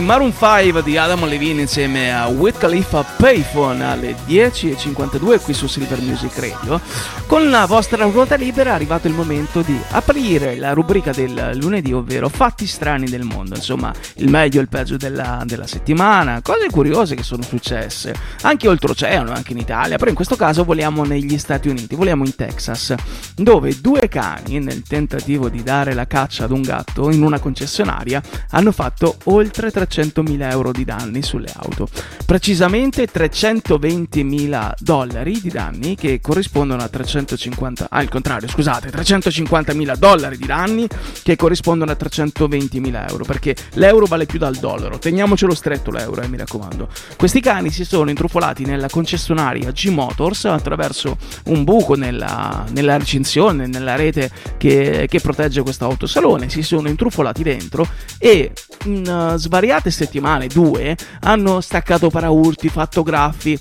Maroon 0.01 0.33
5 0.33 0.83
di 0.83 0.97
Adam 0.97 1.27
Levine 1.27 1.63
insieme 1.63 2.15
a 2.15 2.27
Wiz 2.27 2.59
Khalifa 2.59 3.03
Payphone 3.03 3.85
alle 3.85 4.15
10.52 4.27 5.41
qui 5.41 5.55
su 5.55 5.67
Silver 5.67 6.01
Music 6.01 6.39
Radio. 6.39 6.81
Con 7.27 7.51
la 7.51 7.67
vostra 7.67 8.05
ruota 8.05 8.37
libera 8.37 8.71
è 8.71 8.75
arrivato 8.75 9.07
il 9.07 9.15
momento 9.15 9.63
di 9.63 9.79
aprire 9.91 10.57
la 10.57 10.73
rubrica 10.73 11.13
del 11.13 11.53
lunedì, 11.55 11.93
ovvero 11.93 12.29
fatti 12.29 12.67
strani 12.67 13.07
del 13.07 13.23
mondo. 13.23 13.55
Insomma, 13.55 13.93
il 14.17 14.29
meglio 14.29 14.59
e 14.59 14.63
il 14.63 14.69
peggio 14.69 14.97
della, 14.97 15.43
della 15.45 15.67
settimana, 15.67 16.41
cose 16.43 16.69
curiose 16.71 17.15
che 17.15 17.23
sono 17.23 17.43
successe, 17.43 18.15
anche 18.43 18.69
oltreoceano, 18.69 19.33
anche 19.33 19.53
in 19.53 19.59
Italia, 19.59 19.97
però 19.97 20.11
in 20.11 20.17
questo 20.17 20.37
caso 20.37 20.65
vogliamo 20.65 21.05
negli 21.05 21.39
Stati 21.39 21.69
Uniti, 21.69 21.95
vogliamo 21.95 22.25
in 22.25 22.35
Texas, 22.35 22.95
dove 23.35 23.81
due 23.81 24.09
cani, 24.09 24.59
nel 24.61 24.83
tentativo 24.83 25.49
di 25.49 25.63
dare 25.63 25.95
la 25.95 26.07
caccia 26.07 26.45
ad 26.45 26.51
un 26.51 26.63
gatto 26.63 27.11
in 27.11 27.23
una 27.23 27.39
concessionaria, 27.39 28.23
hanno 28.51 28.73
fatto 28.73 29.17
oltre 29.25 29.71
300.000 29.89 30.51
euro 30.51 30.73
di 30.73 30.85
danni 30.85 31.23
sulle 31.23 31.51
auto. 31.55 31.89
Precisamente 32.25 33.07
320.000 33.07 34.73
dollari 34.79 35.41
di 35.41 35.51
danni 35.51 35.95
che 35.95 36.21
corrispondono 36.21 36.83
a 36.83 36.89
350... 36.89 37.89
Ah, 37.91 38.03
il 38.03 38.09
contrario, 38.09 38.49
scusate, 38.49 38.91
350.000 38.91 39.97
dollari 39.97 40.37
di 40.37 40.47
danni 40.47 40.87
che 41.23 41.37
corrispondono 41.37 41.91
a 41.91 41.97
320.000 41.99 43.09
euro, 43.09 43.25
perché 43.25 43.55
l'euro 43.75 44.07
vale 44.07 44.27
più 44.27 44.39
dal 44.39 44.57
dollaro. 44.57 44.99
Teniamocelo 44.99 45.55
stretto 45.55 45.91
l'euro, 45.91 46.23
eh, 46.23 46.29
mi 46.29 46.37
raccomando. 46.37 46.89
Questi 47.17 47.41
cani 47.41 47.71
si 47.71 47.85
sono 47.85 48.11
intrufolati 48.11 48.65
nella 48.65 48.89
concessionaria 48.89 49.71
G 49.71 49.89
Motors 49.89 50.45
attraverso 50.47 51.17
un 51.47 51.65
buco 51.65 51.95
nella, 51.95 52.65
nella 52.71 52.97
recinzione, 52.97 53.67
nella 53.67 53.97
rete 53.97 54.31
che, 54.57 55.07
che 55.09 55.21
protegge 55.21 55.63
questo 55.63 55.85
autosalone, 55.85 56.49
si 56.49 56.63
sono 56.63 56.89
intrufolati 56.89 57.43
dentro 57.43 57.87
e 58.19 58.53
in 58.85 59.07
uh, 59.07 59.37
svariate 59.77 59.91
settimane, 59.91 60.47
due, 60.47 60.97
hanno 61.21 61.61
staccato 61.61 62.09
paraurti, 62.09 62.69
fatto 62.69 63.03
graffi, 63.03 63.59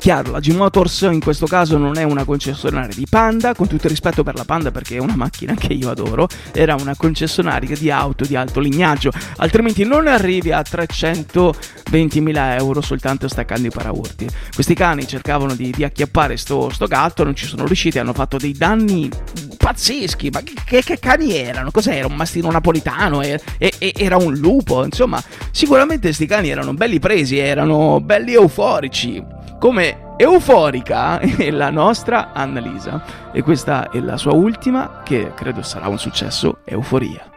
Chiaro, 0.00 0.30
la 0.30 0.40
G 0.40 0.54
Motors 0.54 1.02
in 1.12 1.20
questo 1.20 1.44
caso 1.44 1.76
non 1.76 1.98
è 1.98 2.04
una 2.04 2.24
concessionaria 2.24 2.94
di 2.96 3.04
Panda, 3.06 3.54
con 3.54 3.66
tutto 3.68 3.84
il 3.84 3.90
rispetto 3.90 4.22
per 4.22 4.34
la 4.34 4.46
Panda 4.46 4.70
perché 4.70 4.96
è 4.96 4.98
una 4.98 5.14
macchina 5.14 5.52
che 5.52 5.74
io 5.74 5.90
adoro, 5.90 6.26
era 6.52 6.74
una 6.74 6.96
concessionaria 6.96 7.76
di 7.76 7.90
auto 7.90 8.24
di 8.24 8.34
alto 8.34 8.60
lignaggio, 8.60 9.10
altrimenti 9.36 9.84
non 9.84 10.06
arrivi 10.06 10.52
a 10.52 10.62
320.000 10.62 12.56
euro 12.56 12.80
soltanto 12.80 13.28
staccando 13.28 13.66
i 13.66 13.70
paraurti. 13.70 14.26
Questi 14.54 14.72
cani 14.72 15.06
cercavano 15.06 15.54
di, 15.54 15.70
di 15.70 15.84
acchiappare 15.84 16.38
sto, 16.38 16.70
sto 16.70 16.86
gatto, 16.86 17.22
non 17.22 17.36
ci 17.36 17.44
sono 17.44 17.66
riusciti, 17.66 17.98
hanno 17.98 18.14
fatto 18.14 18.38
dei 18.38 18.52
danni 18.52 19.10
pazzeschi, 19.58 20.30
ma 20.30 20.42
che, 20.42 20.82
che- 20.82 20.98
cani 20.98 21.36
erano? 21.36 21.70
Cos'era? 21.70 22.06
Un 22.06 22.14
mastino 22.14 22.50
napolitano? 22.50 23.20
E- 23.20 23.38
e- 23.58 23.74
e- 23.76 23.92
era 23.98 24.16
un 24.16 24.32
lupo? 24.32 24.82
Insomma, 24.82 25.22
sicuramente 25.50 26.06
questi 26.06 26.24
cani 26.24 26.48
erano 26.48 26.72
belli 26.72 26.98
presi, 26.98 27.36
erano 27.36 28.00
belli 28.00 28.32
euforici 28.32 29.22
come 29.60 29.89
euforica 30.16 31.18
è 31.20 31.50
la 31.50 31.70
nostra 31.70 32.32
Annalisa 32.32 33.02
e 33.32 33.42
questa 33.42 33.90
è 33.90 34.00
la 34.00 34.16
sua 34.16 34.32
ultima 34.32 35.02
che 35.04 35.32
credo 35.34 35.62
sarà 35.62 35.88
un 35.88 35.98
successo, 35.98 36.58
Euforia. 36.64 37.28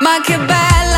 Ma 0.00 0.20
che 0.24 0.36
bella 0.38 0.89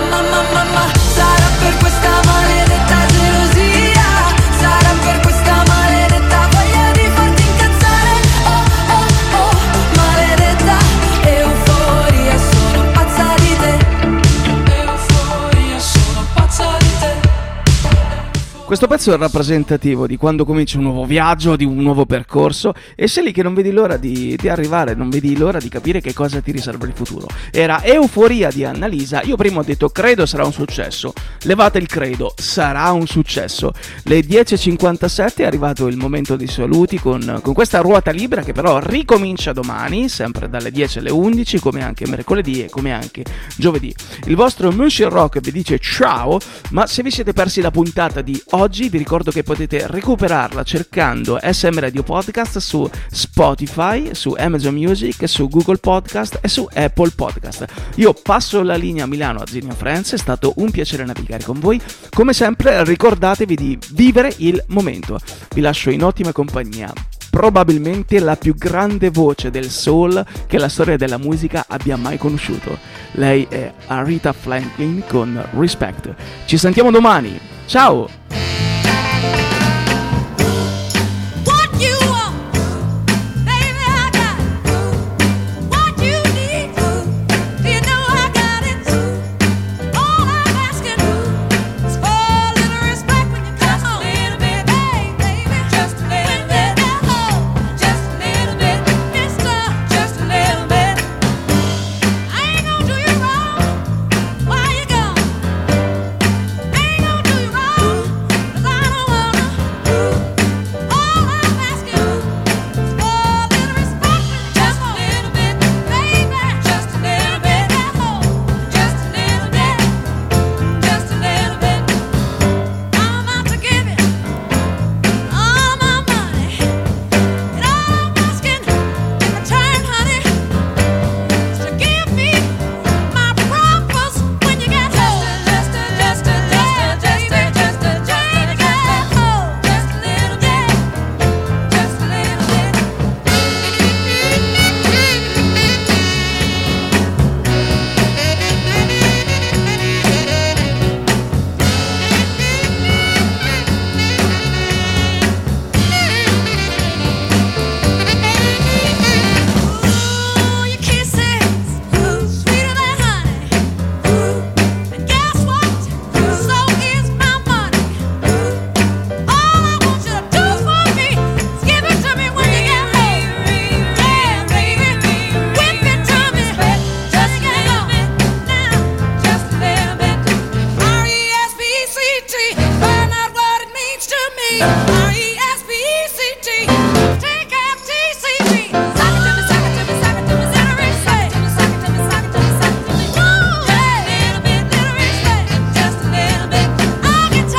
my, 0.00 0.10
my, 0.10 0.22
my, 0.22 0.42
my, 0.54 0.64
my. 0.74 0.97
Questo 18.68 18.86
pezzo 18.86 19.14
è 19.14 19.16
rappresentativo 19.16 20.06
di 20.06 20.18
quando 20.18 20.44
comincia 20.44 20.76
un 20.76 20.84
nuovo 20.84 21.06
viaggio, 21.06 21.56
di 21.56 21.64
un 21.64 21.76
nuovo 21.76 22.04
percorso 22.04 22.74
e 22.94 23.08
sei 23.08 23.24
lì 23.24 23.32
che 23.32 23.42
non 23.42 23.54
vedi 23.54 23.70
l'ora 23.70 23.96
di, 23.96 24.36
di 24.38 24.46
arrivare, 24.46 24.94
non 24.94 25.08
vedi 25.08 25.34
l'ora 25.38 25.58
di 25.58 25.70
capire 25.70 26.02
che 26.02 26.12
cosa 26.12 26.42
ti 26.42 26.52
riserva 26.52 26.84
il 26.84 26.92
futuro. 26.94 27.28
Era 27.50 27.82
Euforia 27.82 28.50
di 28.50 28.64
Annalisa, 28.66 29.22
io 29.22 29.36
prima 29.36 29.60
ho 29.60 29.62
detto 29.62 29.88
credo 29.88 30.26
sarà 30.26 30.44
un 30.44 30.52
successo, 30.52 31.14
levate 31.44 31.78
il 31.78 31.86
credo, 31.86 32.34
sarà 32.36 32.92
un 32.92 33.06
successo. 33.06 33.72
Le 34.02 34.20
10.57 34.20 35.36
è 35.36 35.44
arrivato 35.44 35.86
il 35.86 35.96
momento 35.96 36.36
dei 36.36 36.46
saluti 36.46 36.98
con, 36.98 37.40
con 37.42 37.54
questa 37.54 37.80
ruota 37.80 38.10
libera 38.10 38.42
che 38.42 38.52
però 38.52 38.80
ricomincia 38.80 39.54
domani, 39.54 40.10
sempre 40.10 40.50
dalle 40.50 40.70
10 40.70 40.98
alle 40.98 41.10
11, 41.10 41.58
come 41.58 41.82
anche 41.82 42.06
mercoledì 42.06 42.64
e 42.64 42.68
come 42.68 42.92
anche 42.92 43.24
giovedì. 43.56 43.94
Il 44.26 44.36
vostro 44.36 44.70
Monsieur 44.70 45.10
Rock 45.10 45.40
vi 45.40 45.52
dice 45.52 45.78
ciao, 45.78 46.38
ma 46.72 46.86
se 46.86 47.02
vi 47.02 47.10
siete 47.10 47.32
persi 47.32 47.62
la 47.62 47.70
puntata 47.70 48.20
di 48.20 48.38
oggi 48.58 48.88
vi 48.88 48.98
ricordo 48.98 49.30
che 49.30 49.44
potete 49.44 49.86
recuperarla 49.86 50.64
cercando 50.64 51.38
SM 51.40 51.78
Radio 51.78 52.02
Podcast 52.02 52.58
su 52.58 52.88
Spotify, 53.08 54.14
su 54.14 54.34
Amazon 54.36 54.74
Music, 54.74 55.28
su 55.28 55.48
Google 55.48 55.76
Podcast 55.76 56.40
e 56.42 56.48
su 56.48 56.68
Apple 56.74 57.10
Podcast. 57.10 57.66
Io 57.96 58.12
passo 58.12 58.62
la 58.62 58.74
linea 58.74 59.04
a 59.04 59.06
Milano 59.06 59.40
a 59.40 59.46
Zinio 59.46 59.74
Friends, 59.74 60.12
è 60.14 60.18
stato 60.18 60.54
un 60.56 60.72
piacere 60.72 61.04
navigare 61.04 61.44
con 61.44 61.60
voi. 61.60 61.80
Come 62.10 62.32
sempre 62.32 62.82
ricordatevi 62.82 63.54
di 63.54 63.78
vivere 63.92 64.34
il 64.38 64.62
momento. 64.68 65.20
Vi 65.54 65.60
lascio 65.60 65.90
in 65.90 66.02
ottima 66.02 66.32
compagnia 66.32 66.92
probabilmente 67.30 68.18
la 68.18 68.34
più 68.36 68.54
grande 68.56 69.10
voce 69.10 69.50
del 69.50 69.70
soul 69.70 70.24
che 70.46 70.58
la 70.58 70.68
storia 70.68 70.96
della 70.96 71.18
musica 71.18 71.66
abbia 71.68 71.96
mai 71.96 72.18
conosciuto. 72.18 72.76
Lei 73.12 73.46
è 73.48 73.72
Arita 73.86 74.32
Franklin 74.32 75.04
con 75.06 75.40
Respect. 75.52 76.14
Ci 76.46 76.56
sentiamo 76.56 76.90
domani. 76.90 77.57
Ciao! 77.68 78.08